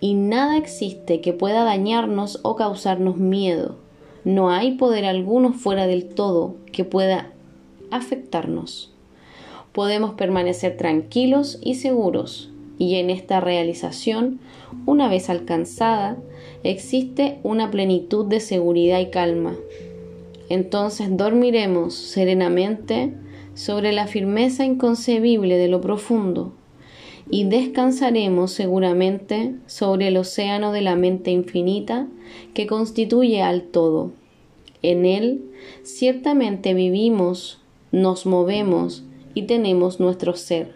y 0.00 0.14
nada 0.14 0.56
existe 0.56 1.20
que 1.20 1.32
pueda 1.32 1.64
dañarnos 1.64 2.40
o 2.42 2.56
causarnos 2.56 3.16
miedo 3.16 3.76
no 4.24 4.50
hay 4.50 4.72
poder 4.72 5.06
alguno 5.06 5.52
fuera 5.52 5.86
del 5.86 6.04
todo 6.04 6.56
que 6.72 6.84
pueda 6.84 7.30
afectarnos. 7.90 8.92
Podemos 9.72 10.14
permanecer 10.14 10.76
tranquilos 10.76 11.58
y 11.62 11.76
seguros, 11.76 12.50
y 12.78 12.96
en 12.96 13.08
esta 13.08 13.40
realización, 13.40 14.40
una 14.84 15.08
vez 15.08 15.30
alcanzada, 15.30 16.18
existe 16.64 17.38
una 17.42 17.70
plenitud 17.70 18.26
de 18.26 18.40
seguridad 18.40 19.00
y 19.00 19.06
calma. 19.06 19.56
Entonces 20.48 21.16
dormiremos 21.16 21.94
serenamente 21.94 23.14
sobre 23.60 23.92
la 23.92 24.06
firmeza 24.06 24.64
inconcebible 24.64 25.58
de 25.58 25.68
lo 25.68 25.82
profundo 25.82 26.54
y 27.28 27.44
descansaremos 27.44 28.52
seguramente 28.52 29.54
sobre 29.66 30.08
el 30.08 30.16
océano 30.16 30.72
de 30.72 30.80
la 30.80 30.96
mente 30.96 31.30
infinita 31.30 32.06
que 32.54 32.66
constituye 32.66 33.42
al 33.42 33.64
todo. 33.64 34.12
En 34.80 35.04
él 35.04 35.44
ciertamente 35.82 36.72
vivimos, 36.72 37.60
nos 37.92 38.24
movemos 38.24 39.04
y 39.34 39.42
tenemos 39.42 40.00
nuestro 40.00 40.36
ser. 40.36 40.74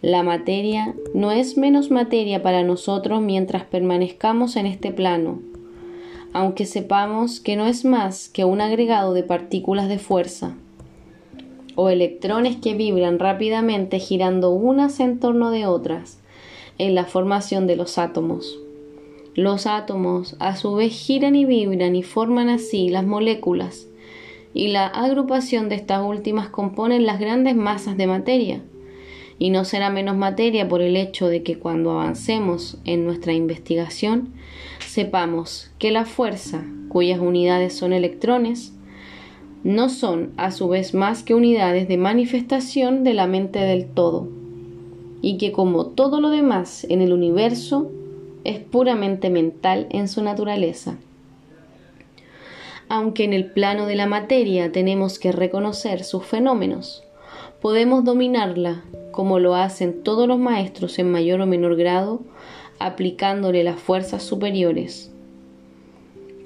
La 0.00 0.22
materia 0.22 0.94
no 1.12 1.30
es 1.30 1.58
menos 1.58 1.90
materia 1.90 2.42
para 2.42 2.62
nosotros 2.62 3.20
mientras 3.20 3.64
permanezcamos 3.64 4.56
en 4.56 4.64
este 4.64 4.92
plano, 4.92 5.42
aunque 6.32 6.64
sepamos 6.64 7.38
que 7.38 7.54
no 7.54 7.66
es 7.66 7.84
más 7.84 8.30
que 8.30 8.46
un 8.46 8.62
agregado 8.62 9.12
de 9.12 9.24
partículas 9.24 9.90
de 9.90 9.98
fuerza 9.98 10.56
o 11.76 11.88
electrones 11.90 12.56
que 12.56 12.74
vibran 12.74 13.20
rápidamente 13.20 14.00
girando 14.00 14.50
unas 14.50 14.98
en 14.98 15.20
torno 15.20 15.50
de 15.50 15.66
otras 15.66 16.18
en 16.78 16.94
la 16.94 17.04
formación 17.04 17.66
de 17.66 17.76
los 17.76 17.98
átomos. 17.98 18.58
Los 19.34 19.66
átomos 19.66 20.34
a 20.38 20.56
su 20.56 20.74
vez 20.74 20.92
giran 20.92 21.36
y 21.36 21.44
vibran 21.44 21.94
y 21.94 22.02
forman 22.02 22.48
así 22.48 22.88
las 22.88 23.04
moléculas, 23.04 23.86
y 24.54 24.68
la 24.68 24.86
agrupación 24.86 25.68
de 25.68 25.74
estas 25.74 26.02
últimas 26.02 26.48
componen 26.48 27.04
las 27.04 27.20
grandes 27.20 27.54
masas 27.54 27.98
de 27.98 28.06
materia. 28.06 28.62
Y 29.38 29.50
no 29.50 29.66
será 29.66 29.90
menos 29.90 30.16
materia 30.16 30.66
por 30.66 30.80
el 30.80 30.96
hecho 30.96 31.28
de 31.28 31.42
que 31.42 31.58
cuando 31.58 31.90
avancemos 31.90 32.78
en 32.86 33.04
nuestra 33.04 33.34
investigación 33.34 34.32
sepamos 34.80 35.70
que 35.78 35.90
la 35.90 36.06
fuerza, 36.06 36.64
cuyas 36.88 37.20
unidades 37.20 37.76
son 37.76 37.92
electrones, 37.92 38.72
no 39.66 39.88
son 39.88 40.32
a 40.36 40.52
su 40.52 40.68
vez 40.68 40.94
más 40.94 41.24
que 41.24 41.34
unidades 41.34 41.88
de 41.88 41.96
manifestación 41.96 43.02
de 43.02 43.14
la 43.14 43.26
mente 43.26 43.58
del 43.58 43.86
todo, 43.86 44.28
y 45.22 45.38
que 45.38 45.50
como 45.50 45.86
todo 45.86 46.20
lo 46.20 46.30
demás 46.30 46.86
en 46.88 47.02
el 47.02 47.12
universo 47.12 47.90
es 48.44 48.60
puramente 48.60 49.28
mental 49.28 49.88
en 49.90 50.06
su 50.06 50.22
naturaleza. 50.22 50.98
Aunque 52.88 53.24
en 53.24 53.32
el 53.32 53.50
plano 53.50 53.86
de 53.86 53.96
la 53.96 54.06
materia 54.06 54.70
tenemos 54.70 55.18
que 55.18 55.32
reconocer 55.32 56.04
sus 56.04 56.24
fenómenos, 56.24 57.02
podemos 57.60 58.04
dominarla 58.04 58.84
como 59.10 59.40
lo 59.40 59.56
hacen 59.56 60.04
todos 60.04 60.28
los 60.28 60.38
maestros 60.38 60.96
en 61.00 61.10
mayor 61.10 61.40
o 61.40 61.46
menor 61.46 61.74
grado, 61.74 62.20
aplicándole 62.78 63.64
las 63.64 63.80
fuerzas 63.80 64.22
superiores. 64.22 65.10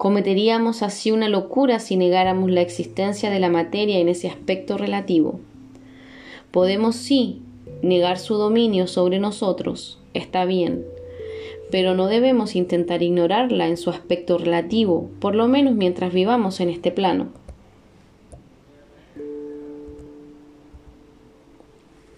Cometeríamos 0.01 0.83
así 0.83 1.11
una 1.11 1.29
locura 1.29 1.79
si 1.79 1.99
negáramos 1.99 2.51
la 2.51 2.63
existencia 2.63 3.29
de 3.29 3.39
la 3.39 3.51
materia 3.51 3.99
en 3.99 4.09
ese 4.09 4.29
aspecto 4.29 4.79
relativo. 4.79 5.41
Podemos 6.51 6.97
sí 6.97 7.43
negar 7.83 8.19
su 8.19 8.37
dominio 8.37 8.87
sobre 8.87 9.19
nosotros, 9.19 9.99
está 10.15 10.47
bien, 10.47 10.87
pero 11.71 11.95
no 11.95 12.07
debemos 12.07 12.57
intentar 12.57 13.03
ignorarla 13.03 13.69
en 13.69 13.77
su 13.77 13.91
aspecto 13.91 14.39
relativo, 14.39 15.11
por 15.21 15.35
lo 15.35 15.49
menos 15.49 15.75
mientras 15.75 16.15
vivamos 16.15 16.61
en 16.61 16.71
este 16.71 16.91
plano. 16.93 17.29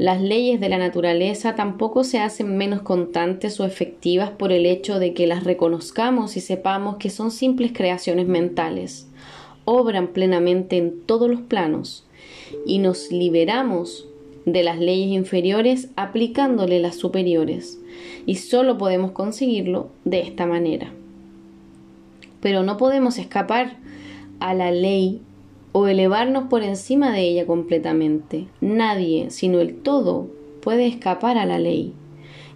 Las 0.02 0.20
leyes 0.20 0.58
de 0.58 0.68
la 0.68 0.78
naturaleza 0.78 1.54
tampoco 1.54 2.02
se 2.02 2.18
hacen 2.18 2.56
menos 2.56 2.82
constantes 2.82 3.60
o 3.60 3.64
efectivas 3.64 4.30
por 4.30 4.50
el 4.50 4.66
hecho 4.66 4.98
de 4.98 5.14
que 5.14 5.28
las 5.28 5.44
reconozcamos 5.44 6.36
y 6.36 6.40
sepamos 6.40 6.96
que 6.96 7.08
son 7.08 7.30
simples 7.30 7.70
creaciones 7.72 8.26
mentales. 8.26 9.06
Obran 9.64 10.08
plenamente 10.08 10.76
en 10.76 11.02
todos 11.02 11.30
los 11.30 11.42
planos 11.42 12.04
y 12.66 12.80
nos 12.80 13.12
liberamos 13.12 14.08
de 14.44 14.64
las 14.64 14.80
leyes 14.80 15.06
inferiores 15.10 15.90
aplicándole 15.94 16.80
las 16.80 16.96
superiores. 16.96 17.78
Y 18.26 18.34
solo 18.34 18.78
podemos 18.78 19.12
conseguirlo 19.12 19.90
de 20.04 20.22
esta 20.22 20.46
manera. 20.46 20.92
Pero 22.40 22.64
no 22.64 22.76
podemos 22.76 23.18
escapar 23.18 23.76
a 24.40 24.52
la 24.52 24.72
ley 24.72 25.20
o 25.72 25.86
elevarnos 25.86 26.44
por 26.44 26.62
encima 26.62 27.12
de 27.12 27.22
ella 27.22 27.46
completamente. 27.46 28.46
Nadie, 28.60 29.30
sino 29.30 29.60
el 29.60 29.74
todo, 29.74 30.28
puede 30.60 30.86
escapar 30.86 31.38
a 31.38 31.46
la 31.46 31.58
ley. 31.58 31.94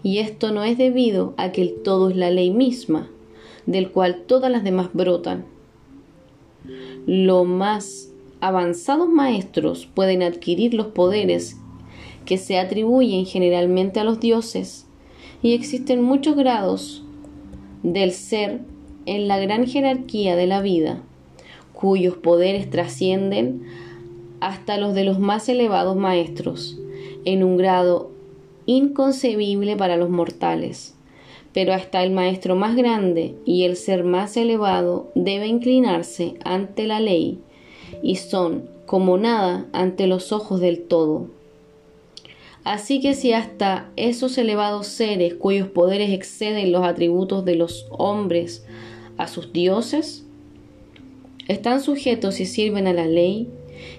Y 0.03 0.19
esto 0.19 0.53
no 0.53 0.63
es 0.63 0.79
debido 0.79 1.35
a 1.37 1.51
que 1.51 1.63
el 1.63 1.83
todo 1.83 2.11
es 2.11 2.17
la 2.17 2.31
ley 2.31 2.51
misma, 2.51 3.11
del 3.65 3.91
cual 3.91 4.23
todas 4.27 4.51
las 4.51 4.63
demás 4.63 4.91
brotan. 4.93 5.47
Los 7.07 7.47
más 7.47 8.13
avanzados 8.41 9.09
maestros 9.09 9.87
pueden 9.87 10.23
adquirir 10.23 10.75
los 10.75 10.89
poderes 10.89 11.57
que 12.27 12.39
se 12.39 12.59
atribuyen 12.59 13.25
generalmente 13.25 13.99
a 13.99 14.05
los 14.05 14.21
dioses, 14.21 14.87
y 15.43 15.55
existen 15.55 16.03
muchos 16.03 16.37
grados 16.37 17.05
del 17.83 18.13
ser 18.13 18.61
en 19.07 19.29
la 19.29 19.39
gran 19.39 19.67
jerarquía 19.67 20.35
de 20.37 20.47
la 20.47 20.61
vida 20.61 21.03
cuyos 21.77 22.17
poderes 22.17 22.71
trascienden 22.71 23.63
hasta 24.41 24.79
los 24.79 24.95
de 24.95 25.05
los 25.05 25.19
más 25.19 25.49
elevados 25.49 25.95
maestros, 25.95 26.79
en 27.25 27.45
un 27.45 27.59
grado 27.59 28.11
inconcebible 28.65 29.77
para 29.77 29.97
los 29.97 30.09
mortales. 30.09 30.95
Pero 31.53 31.75
hasta 31.75 32.03
el 32.03 32.13
maestro 32.13 32.57
más 32.57 32.77
grande 32.77 33.35
y 33.45 33.65
el 33.65 33.77
ser 33.77 34.05
más 34.05 34.37
elevado 34.37 35.11
debe 35.15 35.47
inclinarse 35.47 36.35
ante 36.45 36.87
la 36.87 36.99
ley, 36.99 37.41
y 38.03 38.17
son 38.17 38.69
como 38.87 39.19
nada 39.19 39.67
ante 39.73 40.07
los 40.07 40.33
ojos 40.33 40.61
del 40.61 40.83
todo. 40.83 41.29
Así 42.65 43.01
que 43.01 43.15
si 43.15 43.33
hasta 43.33 43.91
esos 43.97 44.39
elevados 44.39 44.87
seres 44.87 45.35
cuyos 45.35 45.69
poderes 45.69 46.11
exceden 46.11 46.73
los 46.73 46.85
atributos 46.85 47.45
de 47.45 47.55
los 47.55 47.87
hombres 47.91 48.67
a 49.19 49.29
sus 49.29 49.53
dioses, 49.53 50.26
están 51.49 51.81
sujetos 51.81 52.41
y 52.41 52.47
sirven 52.47 52.87
a 52.87 52.93
la 52.93 53.07
ley, 53.07 53.49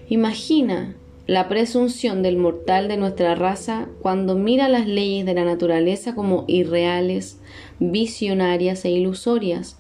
imagina 0.10 0.95
la 1.28 1.50
presunción 1.50 2.24
del 2.24 2.38
mortal 2.38 2.88
de 2.88 2.95
nuestra 2.95 3.36
raza 3.36 3.89
cuando 4.02 4.36
mira 4.36 4.70
las 4.70 4.88
leyes 4.88 5.26
de 5.26 5.34
la 5.34 5.43
naturaleza 5.43 6.16
como 6.16 6.45
irreales, 6.48 7.39
visionarias 7.80 8.86
e 8.86 8.91
ilusorias, 8.91 9.78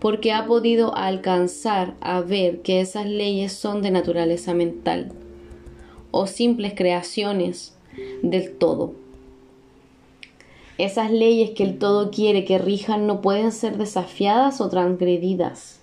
porque 0.00 0.32
ha 0.32 0.46
podido 0.46 0.96
alcanzar 0.96 1.94
a 2.00 2.20
ver 2.20 2.62
que 2.62 2.80
esas 2.80 3.06
leyes 3.06 3.52
son 3.52 3.80
de 3.80 3.92
naturaleza 3.92 4.54
mental 4.54 5.12
o 6.10 6.26
simples 6.26 6.72
creaciones 6.74 7.76
del 8.22 8.52
todo. 8.56 8.94
Esas 10.78 11.10
leyes 11.10 11.50
que 11.50 11.64
el 11.64 11.78
todo 11.78 12.10
quiere 12.10 12.44
que 12.44 12.58
rijan 12.58 13.06
no 13.08 13.20
pueden 13.20 13.50
ser 13.50 13.78
desafiadas 13.78 14.60
o 14.60 14.68
transgredidas 14.68 15.80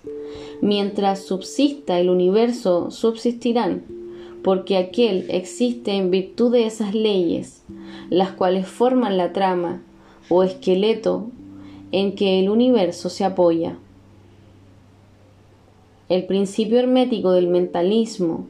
Mientras 0.60 1.24
subsista 1.24 2.00
el 2.00 2.08
universo, 2.08 2.90
subsistirán, 2.90 3.84
porque 4.42 4.76
aquel 4.76 5.26
existe 5.28 5.92
en 5.92 6.10
virtud 6.10 6.52
de 6.52 6.66
esas 6.66 6.94
leyes, 6.94 7.62
las 8.10 8.32
cuales 8.32 8.66
forman 8.66 9.16
la 9.16 9.32
trama 9.32 9.82
o 10.28 10.42
esqueleto 10.42 11.26
en 11.92 12.14
que 12.14 12.40
el 12.40 12.48
universo 12.48 13.08
se 13.08 13.24
apoya. 13.24 13.76
El 16.08 16.26
principio 16.26 16.78
hermético 16.78 17.32
del 17.32 17.48
mentalismo, 17.48 18.46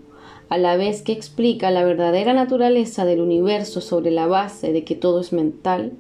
a 0.49 0.59
la 0.59 0.77
vez 0.77 1.03
que 1.03 1.13
explica 1.13 1.71
la 1.71 1.85
verdadera 1.85 2.35
naturaleza 2.35 3.05
del 3.05 3.21
universo 3.21 3.81
sobre 3.81 4.11
la 4.11 4.27
base 4.27 4.73
de 4.73 4.85
que 4.85 4.95
todo 4.95 5.21
es 5.21 5.33
mental, 5.33 5.93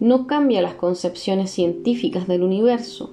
no 0.00 0.26
cambia 0.26 0.62
las 0.62 0.74
concepciones 0.74 1.50
científicas 1.50 2.26
del 2.26 2.42
universo, 2.42 3.12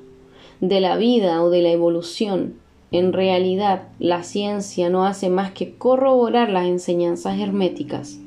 de 0.64 0.80
la 0.80 0.95
vida 0.95 1.43
o 1.43 1.49
de 1.49 1.61
la 1.61 1.72
evolución. 1.72 2.53
En 2.93 3.11
realidad, 3.11 3.89
la 3.99 4.24
ciencia 4.24 4.89
no 4.89 5.05
hace 5.05 5.30
más 5.30 5.51
que 5.51 5.76
corroborar 5.76 6.49
las 6.49 6.68
enseñanzas 6.68 7.38
herméticas. 7.38 8.18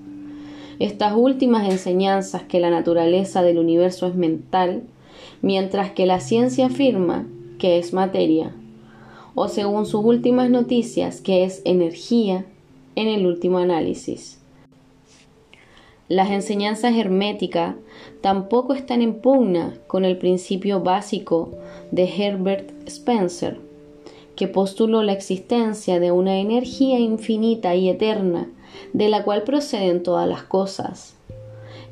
Estas 0.78 1.14
últimas 1.16 1.66
enseñanzas 1.70 2.42
que 2.42 2.60
la 2.60 2.68
naturaleza 2.68 3.40
del 3.40 3.58
universo 3.58 4.06
es 4.06 4.16
mental, 4.16 4.82
mientras 5.40 5.92
que 5.92 6.04
la 6.04 6.20
ciencia 6.20 6.66
afirma 6.66 7.26
que 7.58 7.78
es 7.78 7.94
materia, 7.94 8.54
o 9.34 9.48
según 9.48 9.86
sus 9.86 10.04
últimas 10.04 10.50
noticias 10.50 11.22
que 11.22 11.44
es 11.44 11.62
energía 11.64 12.44
en 12.96 13.08
el 13.08 13.24
último 13.24 13.56
análisis. 13.56 14.35
Las 16.08 16.30
enseñanzas 16.30 16.94
herméticas 16.96 17.74
tampoco 18.20 18.74
están 18.74 19.02
en 19.02 19.14
pugna 19.14 19.74
con 19.88 20.04
el 20.04 20.16
principio 20.18 20.80
básico 20.80 21.50
de 21.90 22.04
Herbert 22.04 22.70
Spencer, 22.86 23.58
que 24.36 24.46
postuló 24.46 25.02
la 25.02 25.12
existencia 25.12 25.98
de 25.98 26.12
una 26.12 26.38
energía 26.38 27.00
infinita 27.00 27.74
y 27.74 27.88
eterna 27.88 28.48
de 28.92 29.08
la 29.08 29.24
cual 29.24 29.42
proceden 29.42 30.04
todas 30.04 30.28
las 30.28 30.44
cosas. 30.44 31.16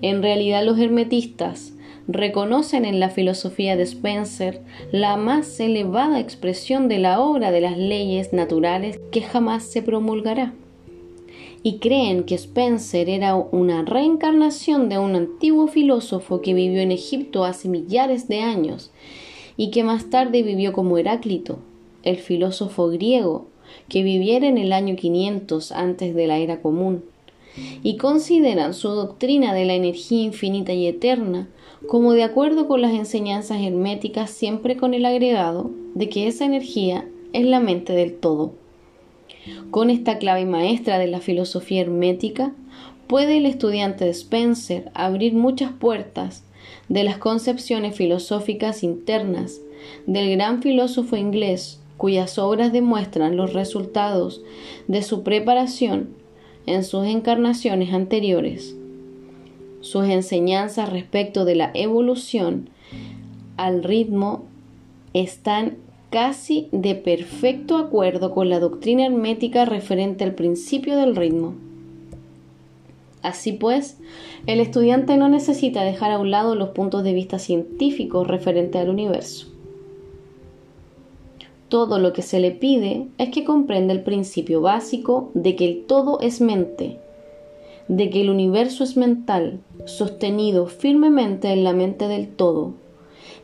En 0.01 0.23
realidad 0.23 0.65
los 0.65 0.79
hermetistas 0.79 1.73
reconocen 2.07 2.85
en 2.85 3.01
la 3.01 3.11
filosofía 3.11 3.77
de 3.77 3.83
Spencer 3.83 4.61
la 4.93 5.17
más 5.17 5.59
elevada 5.59 6.21
expresión 6.21 6.87
de 6.87 6.99
la 6.99 7.19
obra 7.19 7.51
de 7.51 7.63
las 7.63 7.77
leyes 7.79 8.33
naturales 8.33 9.01
que 9.11 9.23
jamás 9.23 9.65
se 9.65 9.83
promulgará 9.83 10.53
y 11.67 11.79
creen 11.79 12.25
que 12.25 12.35
Spencer 12.35 13.09
era 13.09 13.35
una 13.35 13.83
reencarnación 13.85 14.91
de 14.91 14.99
un 14.99 15.17
antiguo 15.17 15.67
filósofo 15.67 16.43
que 16.43 16.53
vivió 16.53 16.83
en 16.83 16.93
Egipto 16.93 17.47
hace 17.47 17.71
millares 17.71 18.29
de 18.29 18.43
años 18.43 18.93
y 19.57 19.71
que 19.71 19.83
más 19.83 20.11
tarde 20.11 20.43
vivió 20.43 20.75
como 20.75 20.99
Heráclito, 20.99 21.59
el 22.03 22.19
filósofo 22.19 22.89
griego 22.89 23.47
que 23.89 24.03
viviera 24.03 24.47
en 24.47 24.59
el 24.59 24.75
año 24.75 24.95
500 24.95 25.73
antes 25.73 26.15
de 26.15 26.27
la 26.27 26.37
era 26.37 26.61
común, 26.61 27.03
y 27.83 27.97
consideran 27.97 28.75
su 28.75 28.91
doctrina 28.91 29.55
de 29.55 29.65
la 29.65 29.75
energía 29.75 30.23
infinita 30.23 30.75
y 30.75 30.87
eterna 30.87 31.49
como 31.89 32.13
de 32.13 32.25
acuerdo 32.25 32.69
con 32.69 32.83
las 32.83 32.93
enseñanzas 32.93 33.63
herméticas 33.63 34.31
siempre 34.31 34.77
con 34.77 34.93
el 34.93 35.07
agregado 35.07 35.71
de 35.95 36.11
que 36.11 36.27
esa 36.27 36.45
energía 36.45 37.09
es 37.33 37.47
la 37.47 37.61
mente 37.61 37.95
del 37.95 38.15
todo. 38.15 38.53
Con 39.71 39.91
esta 39.91 40.19
clave 40.19 40.47
maestra 40.47 40.99
de 40.99 41.07
la 41.07 41.21
filosofía 41.21 41.83
hermética, 41.83 42.53
puede 43.07 43.37
el 43.37 43.47
estudiante 43.47 44.05
de 44.05 44.11
Spencer 44.11 44.91
abrir 44.95 45.35
muchas 45.35 45.73
puertas 45.73 46.45
de 46.89 47.05
las 47.05 47.19
concepciones 47.19 47.97
filosóficas 47.97 48.83
internas 48.83 49.61
del 50.07 50.31
gran 50.31 50.63
filósofo 50.63 51.17
inglés 51.17 51.81
cuyas 51.97 52.39
obras 52.39 52.73
demuestran 52.73 53.37
los 53.37 53.53
resultados 53.53 54.43
de 54.89 55.03
su 55.03 55.23
preparación 55.23 56.11
en 56.67 56.85
sus 56.85 57.07
encarnaciones 57.07 57.93
anteriores. 57.93 58.77
Sus 59.81 60.07
enseñanzas 60.07 60.91
respecto 60.91 61.45
de 61.45 61.55
la 61.55 61.71
evolución 61.75 62.71
al 63.57 63.85
ritmo 63.85 64.45
están 65.13 65.77
casi 66.15 66.69
de 66.71 66.95
perfecto 66.95 67.77
acuerdo 67.77 68.31
con 68.31 68.49
la 68.49 68.61
doctrina 68.61 69.05
hermética 69.05 69.65
referente 69.65 70.23
al 70.23 70.37
principio 70.37 70.97
del 70.97 71.17
ritmo. 71.17 71.55
Así 73.21 73.51
pues, 73.51 73.99
el 74.47 74.61
estudiante 74.61 75.17
no 75.17 75.29
necesita 75.29 75.83
dejar 75.83 76.13
a 76.13 76.21
un 76.21 76.31
lado 76.31 76.55
los 76.55 76.69
puntos 76.69 77.03
de 77.03 77.15
vista 77.15 77.41
científicos 77.41 78.29
referentes 78.29 78.81
al 78.81 78.91
universo. 78.91 79.49
Todo 81.69 81.99
lo 81.99 82.13
que 82.13 82.23
se 82.23 82.39
le 82.39 82.53
pide 82.53 83.09
es 83.19 83.31
que 83.31 83.43
comprenda 83.43 83.93
el 83.93 84.05
principio 84.05 84.61
básico 84.61 85.33
de 85.35 85.57
que 85.57 85.65
el 85.65 85.85
todo 85.85 86.21
es 86.21 86.41
mente, 86.41 86.97
de 87.89 88.09
que 88.11 88.21
el 88.21 88.31
universo 88.31 88.85
es 88.85 88.97
mental, 88.97 89.59
sostenido 89.85 90.67
firmemente 90.69 91.49
en 91.49 91.65
la 91.65 91.73
mente 91.73 92.07
del 92.07 92.29
todo, 92.29 92.75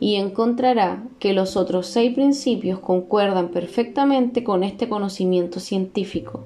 y 0.01 0.15
encontrará 0.15 1.07
que 1.19 1.31
los 1.31 1.55
otros 1.55 1.85
seis 1.85 2.13
principios 2.15 2.79
concuerdan 2.79 3.49
perfectamente 3.49 4.43
con 4.43 4.63
este 4.63 4.89
conocimiento 4.89 5.59
científico 5.59 6.41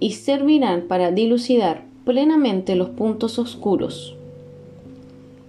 y 0.00 0.12
servirán 0.12 0.88
para 0.88 1.12
dilucidar 1.12 1.84
plenamente 2.06 2.76
los 2.76 2.88
puntos 2.88 3.38
oscuros. 3.38 4.16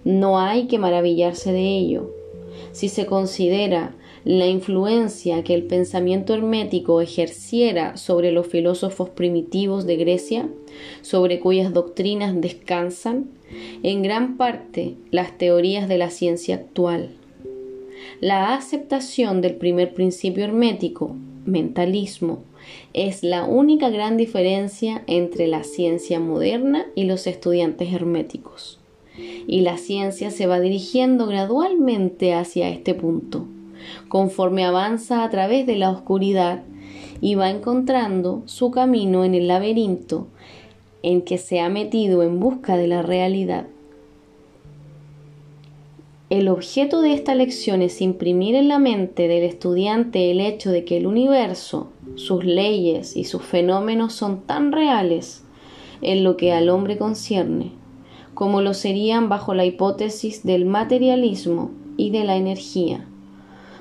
No 0.04 0.38
hay 0.38 0.66
que 0.66 0.78
maravillarse 0.78 1.50
de 1.50 1.78
ello. 1.78 2.10
Si 2.72 2.90
se 2.90 3.06
considera 3.06 3.94
la 4.26 4.46
influencia 4.46 5.42
que 5.44 5.54
el 5.54 5.62
pensamiento 5.62 6.34
hermético 6.34 7.00
ejerciera 7.00 7.96
sobre 7.96 8.32
los 8.32 8.48
filósofos 8.48 9.08
primitivos 9.08 9.86
de 9.86 9.96
Grecia, 9.96 10.48
sobre 11.00 11.40
cuyas 11.40 11.72
doctrinas 11.72 12.38
descansan 12.38 13.30
en 13.82 14.02
gran 14.02 14.36
parte 14.36 14.94
las 15.10 15.36
teorías 15.38 15.88
de 15.88 15.98
la 15.98 16.10
ciencia 16.10 16.56
actual. 16.56 17.10
La 18.20 18.54
aceptación 18.54 19.40
del 19.40 19.56
primer 19.56 19.94
principio 19.94 20.44
hermético, 20.44 21.16
mentalismo, 21.44 22.42
es 22.92 23.22
la 23.22 23.44
única 23.44 23.90
gran 23.90 24.16
diferencia 24.16 25.02
entre 25.06 25.46
la 25.46 25.64
ciencia 25.64 26.18
moderna 26.18 26.86
y 26.94 27.04
los 27.04 27.26
estudiantes 27.26 27.92
herméticos. 27.92 28.80
Y 29.46 29.60
la 29.60 29.78
ciencia 29.78 30.30
se 30.30 30.46
va 30.46 30.60
dirigiendo 30.60 31.26
gradualmente 31.26 32.34
hacia 32.34 32.68
este 32.68 32.94
punto 32.94 33.46
conforme 34.08 34.64
avanza 34.64 35.24
a 35.24 35.30
través 35.30 35.66
de 35.66 35.76
la 35.76 35.90
oscuridad 35.90 36.62
y 37.20 37.34
va 37.34 37.50
encontrando 37.50 38.42
su 38.46 38.70
camino 38.70 39.24
en 39.24 39.34
el 39.34 39.48
laberinto 39.48 40.28
en 41.06 41.22
que 41.22 41.38
se 41.38 41.60
ha 41.60 41.68
metido 41.68 42.24
en 42.24 42.40
busca 42.40 42.76
de 42.76 42.88
la 42.88 43.00
realidad. 43.00 43.68
El 46.30 46.48
objeto 46.48 47.00
de 47.00 47.12
esta 47.12 47.36
lección 47.36 47.80
es 47.80 48.02
imprimir 48.02 48.56
en 48.56 48.66
la 48.66 48.80
mente 48.80 49.28
del 49.28 49.44
estudiante 49.44 50.32
el 50.32 50.40
hecho 50.40 50.72
de 50.72 50.84
que 50.84 50.96
el 50.96 51.06
universo, 51.06 51.92
sus 52.16 52.44
leyes 52.44 53.16
y 53.16 53.22
sus 53.22 53.42
fenómenos 53.42 54.14
son 54.14 54.40
tan 54.40 54.72
reales 54.72 55.44
en 56.02 56.24
lo 56.24 56.36
que 56.36 56.52
al 56.52 56.68
hombre 56.68 56.98
concierne, 56.98 57.70
como 58.34 58.60
lo 58.60 58.74
serían 58.74 59.28
bajo 59.28 59.54
la 59.54 59.64
hipótesis 59.64 60.42
del 60.42 60.64
materialismo 60.64 61.70
y 61.96 62.10
de 62.10 62.24
la 62.24 62.34
energía. 62.34 63.06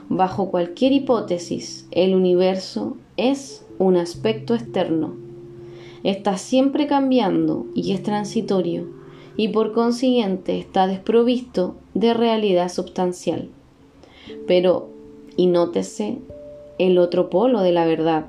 Bajo 0.09 0.51
cualquier 0.51 0.91
hipótesis, 0.91 1.87
el 1.89 2.13
universo 2.13 2.97
es 3.17 3.65
un 3.79 3.97
aspecto 3.97 4.53
externo. 4.53 5.24
Está 6.05 6.37
siempre 6.37 6.85
cambiando 6.85 7.65
y 7.73 7.91
es 7.91 8.03
transitorio, 8.03 8.87
y 9.35 9.47
por 9.49 9.73
consiguiente 9.73 10.59
está 10.59 10.87
desprovisto 10.87 11.75
de 11.93 12.13
realidad 12.13 12.69
substancial. 12.69 13.49
Pero, 14.47 14.87
y 15.35 15.47
nótese, 15.47 16.19
el 16.77 16.99
otro 16.99 17.29
polo 17.29 17.61
de 17.61 17.71
la 17.71 17.85
verdad. 17.85 18.27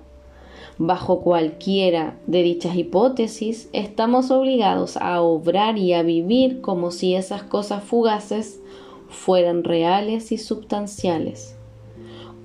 Bajo 0.79 1.20
cualquiera 1.20 2.18
de 2.27 2.43
dichas 2.43 2.77
hipótesis, 2.77 3.68
estamos 3.72 4.31
obligados 4.31 4.97
a 4.97 5.20
obrar 5.20 5.79
y 5.79 5.93
a 5.93 6.03
vivir 6.03 6.61
como 6.62 6.91
si 6.91 7.14
esas 7.14 7.43
cosas 7.43 7.85
fugaces 7.85 8.61
fueran 9.09 9.64
reales 9.64 10.33
y 10.33 10.39
substanciales 10.39 11.57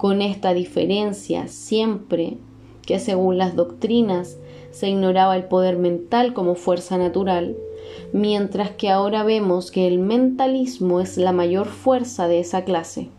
con 0.02 0.24
esta 0.24 0.56
diferencia 0.56 1.48
siempre 1.48 2.38
que 2.88 2.98
según 2.98 3.38
las 3.38 3.56
doctrinas 3.56 4.40
se 4.72 4.90
ignoraba 4.90 5.36
el 5.36 5.44
poder 5.46 5.78
mental 5.78 6.34
como 6.34 6.56
fuerza 6.56 6.98
natural, 6.98 7.56
mientras 8.14 8.72
que 8.72 8.90
ahora 8.90 9.24
vemos 9.24 9.72
que 9.72 9.88
el 9.88 10.00
mentalismo 10.00 11.00
es 11.00 11.18
la 11.18 11.32
mayor 11.32 11.68
fuerza 11.68 12.28
de 12.28 12.40
esa 12.40 12.64
clase. 12.64 13.10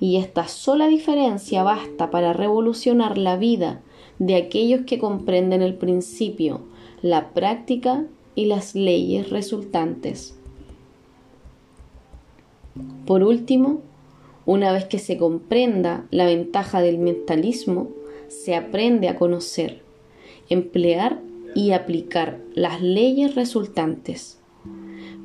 Y 0.00 0.16
esta 0.16 0.48
sola 0.48 0.88
diferencia 0.88 1.62
basta 1.62 2.10
para 2.10 2.32
revolucionar 2.32 3.16
la 3.16 3.36
vida 3.36 3.80
de 4.18 4.36
aquellos 4.36 4.82
que 4.82 4.98
comprenden 4.98 5.62
el 5.62 5.74
principio, 5.74 6.62
la 7.02 7.30
práctica 7.30 8.04
y 8.34 8.46
las 8.46 8.74
leyes 8.74 9.30
resultantes. 9.30 10.36
Por 13.06 13.22
último, 13.22 13.80
Una 14.46 14.72
vez 14.72 14.84
que 14.84 14.98
se 14.98 15.16
comprenda 15.16 16.06
la 16.10 16.26
ventaja 16.26 16.82
del 16.82 16.98
mentalismo, 16.98 17.88
se 18.28 18.54
aprende 18.54 19.08
a 19.08 19.16
conocer, 19.16 19.82
emplear 20.48 21.20
y 21.54 21.72
aplicar 21.72 22.40
las 22.54 22.82
leyes 22.82 23.34
resultantes. 23.34 24.40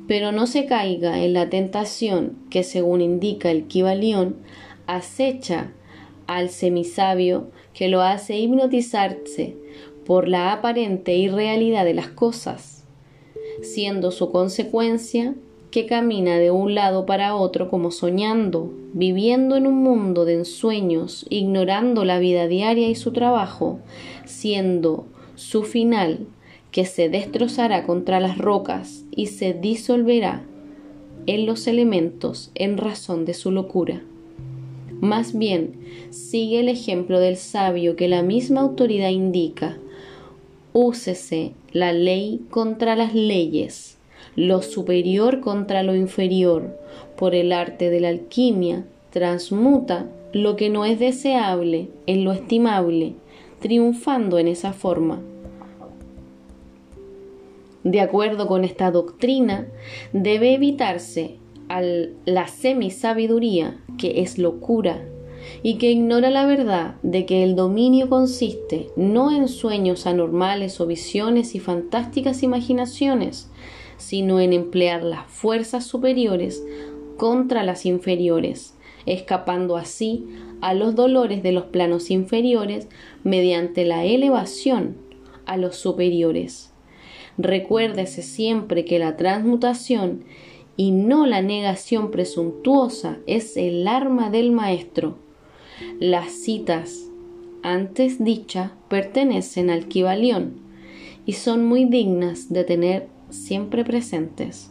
Pero 0.06 0.32
no 0.32 0.46
se 0.46 0.66
caiga 0.66 1.22
en 1.22 1.34
la 1.34 1.50
tentación 1.50 2.36
que, 2.50 2.62
según 2.62 3.00
indica 3.00 3.50
el 3.50 3.66
Kibalión, 3.66 4.36
acecha 4.86 5.72
al 6.26 6.50
semisabio 6.50 7.50
que 7.74 7.88
lo 7.88 8.02
hace 8.02 8.38
hipnotizarse 8.38 9.56
por 10.04 10.28
la 10.28 10.52
aparente 10.52 11.16
irrealidad 11.16 11.84
de 11.84 11.94
las 11.94 12.08
cosas, 12.08 12.84
siendo 13.62 14.10
su 14.10 14.30
consecuencia 14.32 15.34
que 15.70 15.86
camina 15.86 16.38
de 16.38 16.50
un 16.50 16.74
lado 16.74 17.06
para 17.06 17.36
otro 17.36 17.70
como 17.70 17.90
soñando, 17.90 18.72
viviendo 18.92 19.56
en 19.56 19.66
un 19.66 19.82
mundo 19.82 20.24
de 20.24 20.34
ensueños, 20.34 21.26
ignorando 21.30 22.04
la 22.04 22.18
vida 22.18 22.48
diaria 22.48 22.88
y 22.88 22.96
su 22.96 23.12
trabajo, 23.12 23.78
siendo 24.24 25.06
su 25.40 25.62
final 25.62 26.26
que 26.70 26.84
se 26.84 27.08
destrozará 27.08 27.86
contra 27.86 28.20
las 28.20 28.36
rocas 28.36 29.04
y 29.10 29.28
se 29.28 29.54
disolverá 29.54 30.42
en 31.26 31.46
los 31.46 31.66
elementos 31.66 32.50
en 32.54 32.76
razón 32.76 33.24
de 33.24 33.32
su 33.32 33.50
locura. 33.50 34.02
Más 35.00 35.36
bien, 35.36 35.72
sigue 36.10 36.60
el 36.60 36.68
ejemplo 36.68 37.20
del 37.20 37.38
sabio 37.38 37.96
que 37.96 38.06
la 38.06 38.22
misma 38.22 38.60
autoridad 38.60 39.08
indica. 39.08 39.78
Úsese 40.74 41.52
la 41.72 41.94
ley 41.94 42.42
contra 42.50 42.94
las 42.94 43.14
leyes, 43.14 43.96
lo 44.36 44.60
superior 44.60 45.40
contra 45.40 45.82
lo 45.82 45.94
inferior, 45.96 46.78
por 47.16 47.34
el 47.34 47.52
arte 47.52 47.88
de 47.88 48.00
la 48.00 48.10
alquimia, 48.10 48.84
transmuta 49.10 50.06
lo 50.34 50.56
que 50.56 50.68
no 50.68 50.84
es 50.84 50.98
deseable 50.98 51.88
en 52.06 52.24
lo 52.24 52.32
estimable, 52.32 53.14
triunfando 53.60 54.38
en 54.38 54.48
esa 54.48 54.74
forma. 54.74 55.20
De 57.84 58.00
acuerdo 58.00 58.46
con 58.46 58.64
esta 58.64 58.90
doctrina, 58.90 59.66
debe 60.12 60.54
evitarse 60.54 61.38
la 62.26 62.48
semisabiduría, 62.48 63.80
que 63.96 64.20
es 64.20 64.38
locura, 64.38 65.04
y 65.62 65.78
que 65.78 65.90
ignora 65.90 66.30
la 66.30 66.44
verdad 66.44 66.96
de 67.02 67.24
que 67.24 67.42
el 67.42 67.56
dominio 67.56 68.08
consiste 68.08 68.88
no 68.96 69.32
en 69.32 69.48
sueños 69.48 70.06
anormales 70.06 70.80
o 70.80 70.86
visiones 70.86 71.54
y 71.54 71.60
fantásticas 71.60 72.42
imaginaciones, 72.42 73.50
sino 73.96 74.40
en 74.40 74.52
emplear 74.52 75.02
las 75.02 75.26
fuerzas 75.26 75.84
superiores 75.84 76.62
contra 77.16 77.62
las 77.62 77.86
inferiores, 77.86 78.74
escapando 79.06 79.76
así 79.76 80.26
a 80.60 80.74
los 80.74 80.94
dolores 80.94 81.42
de 81.42 81.52
los 81.52 81.64
planos 81.64 82.10
inferiores 82.10 82.88
mediante 83.24 83.84
la 83.84 84.04
elevación 84.04 84.96
a 85.46 85.56
los 85.56 85.76
superiores. 85.76 86.69
Recuérdese 87.42 88.20
siempre 88.20 88.84
que 88.84 88.98
la 88.98 89.16
transmutación 89.16 90.24
y 90.76 90.90
no 90.90 91.24
la 91.24 91.40
negación 91.40 92.10
presuntuosa 92.10 93.16
es 93.26 93.56
el 93.56 93.88
arma 93.88 94.28
del 94.28 94.52
maestro. 94.52 95.16
Las 95.98 96.32
citas 96.32 97.08
antes 97.62 98.22
dichas 98.22 98.72
pertenecen 98.88 99.70
al 99.70 99.86
Kibalión 99.86 100.56
y 101.24 101.32
son 101.32 101.64
muy 101.64 101.86
dignas 101.86 102.52
de 102.52 102.64
tener 102.64 103.08
siempre 103.30 103.84
presentes. 103.84 104.70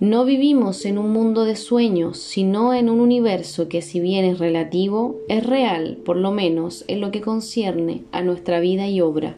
No 0.00 0.24
vivimos 0.24 0.86
en 0.86 0.96
un 0.96 1.12
mundo 1.12 1.44
de 1.44 1.56
sueños, 1.56 2.16
sino 2.16 2.72
en 2.72 2.88
un 2.88 3.00
universo 3.00 3.68
que 3.68 3.82
si 3.82 4.00
bien 4.00 4.24
es 4.24 4.38
relativo, 4.38 5.20
es 5.28 5.44
real, 5.44 5.98
por 6.06 6.16
lo 6.16 6.30
menos 6.30 6.86
en 6.88 7.02
lo 7.02 7.10
que 7.10 7.20
concierne 7.20 8.04
a 8.10 8.22
nuestra 8.22 8.60
vida 8.60 8.88
y 8.88 9.02
obra. 9.02 9.36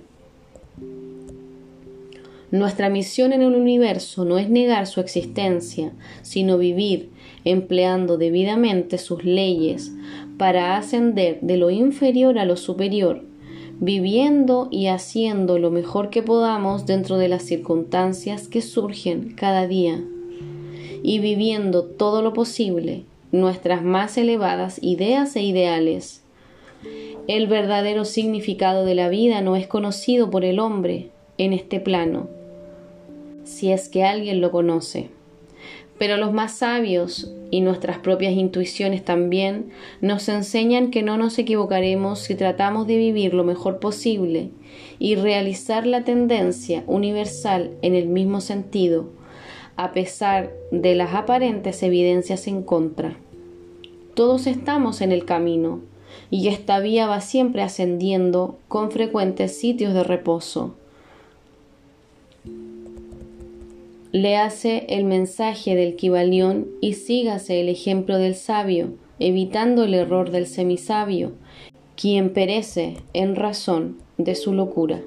Nuestra 2.53 2.91
misión 2.91 3.33
en 3.33 3.43
el 3.43 3.57
universo 3.57 4.25
no 4.25 4.39
es 4.39 4.49
negar 4.49 4.87
su 4.87 5.01
existencia, 5.01 5.91
sino 6.23 6.59
vivir 6.59 7.11
empleando 7.45 8.17
debidamente 8.17 8.99
sus 8.99 9.25
leyes 9.25 9.91
para 10.39 10.77
ascender 10.77 11.41
de 11.41 11.57
lo 11.57 11.71
inferior 11.71 12.39
a 12.39 12.45
lo 12.45 12.57
superior, 12.57 13.25
viviendo 13.81 14.69
y 14.71 14.87
haciendo 14.87 15.59
lo 15.59 15.73
mejor 15.73 16.09
que 16.09 16.23
podamos 16.23 16.87
dentro 16.87 17.19
de 17.19 17.27
las 17.27 17.43
circunstancias 17.43 18.47
que 18.47 18.63
surgen 18.63 19.35
cada 19.35 19.67
día, 19.67 20.05
y 21.03 21.19
viviendo 21.19 21.85
todo 21.85 22.23
lo 22.23 22.33
posible 22.33 23.05
nuestras 23.33 23.83
más 23.83 24.19
elevadas 24.19 24.79
ideas 24.83 25.35
e 25.37 25.43
ideales. 25.43 26.23
El 27.29 27.47
verdadero 27.47 28.05
significado 28.05 28.85
de 28.85 28.95
la 28.95 29.09
vida 29.09 29.41
no 29.41 29.57
es 29.57 29.67
conocido 29.67 30.31
por 30.31 30.45
el 30.45 30.59
hombre 30.59 31.11
en 31.39 31.53
este 31.53 31.81
plano, 31.81 32.29
si 33.45 33.73
es 33.73 33.89
que 33.89 34.05
alguien 34.05 34.41
lo 34.41 34.51
conoce. 34.51 35.09
Pero 35.99 36.17
los 36.17 36.33
más 36.33 36.59
sabios 36.59 37.33
y 37.51 37.61
nuestras 37.61 37.99
propias 37.99 38.33
intuiciones 38.33 39.05
también 39.05 39.71
nos 40.01 40.29
enseñan 40.29 40.91
que 40.91 41.03
no 41.03 41.17
nos 41.17 41.39
equivocaremos 41.39 42.19
si 42.19 42.35
tratamos 42.35 42.87
de 42.87 42.97
vivir 42.97 43.35
lo 43.35 43.45
mejor 43.45 43.79
posible 43.79 44.51
y 44.99 45.15
realizar 45.15 45.87
la 45.87 46.03
tendencia 46.03 46.83
universal 46.87 47.71
en 47.83 47.95
el 47.95 48.09
mismo 48.09 48.41
sentido, 48.41 49.11
a 49.77 49.93
pesar 49.93 50.51
de 50.71 50.95
las 50.95 51.15
aparentes 51.15 51.83
evidencias 51.83 52.47
en 52.47 52.63
contra. 52.63 53.17
Todos 54.15 54.47
estamos 54.47 55.01
en 55.01 55.13
el 55.13 55.25
camino, 55.25 55.81
y 56.31 56.49
esta 56.49 56.81
vía 56.81 57.07
va 57.07 57.21
siempre 57.21 57.63
ascendiendo 57.63 58.59
con 58.69 58.91
frecuentes 58.91 59.59
sitios 59.59 59.95
de 59.95 60.05
reposo 60.05 60.75
Léase 64.13 64.85
el 64.91 65.05
mensaje 65.05 65.75
del 65.75 65.97
Kibalión 65.97 66.69
y 66.83 66.93
sígase 66.93 67.63
el 67.63 67.71
ejemplo 67.71 68.19
del 68.19 68.35
sabio, 68.35 68.93
evitando 69.19 69.85
el 69.85 69.95
error 69.95 70.31
del 70.31 70.47
semisabio, 70.47 71.33
quien 71.97 72.35
perece 72.35 72.99
en 73.15 73.37
razón 73.37 73.97
de 74.19 74.35
su 74.35 74.53
locura. 74.53 75.01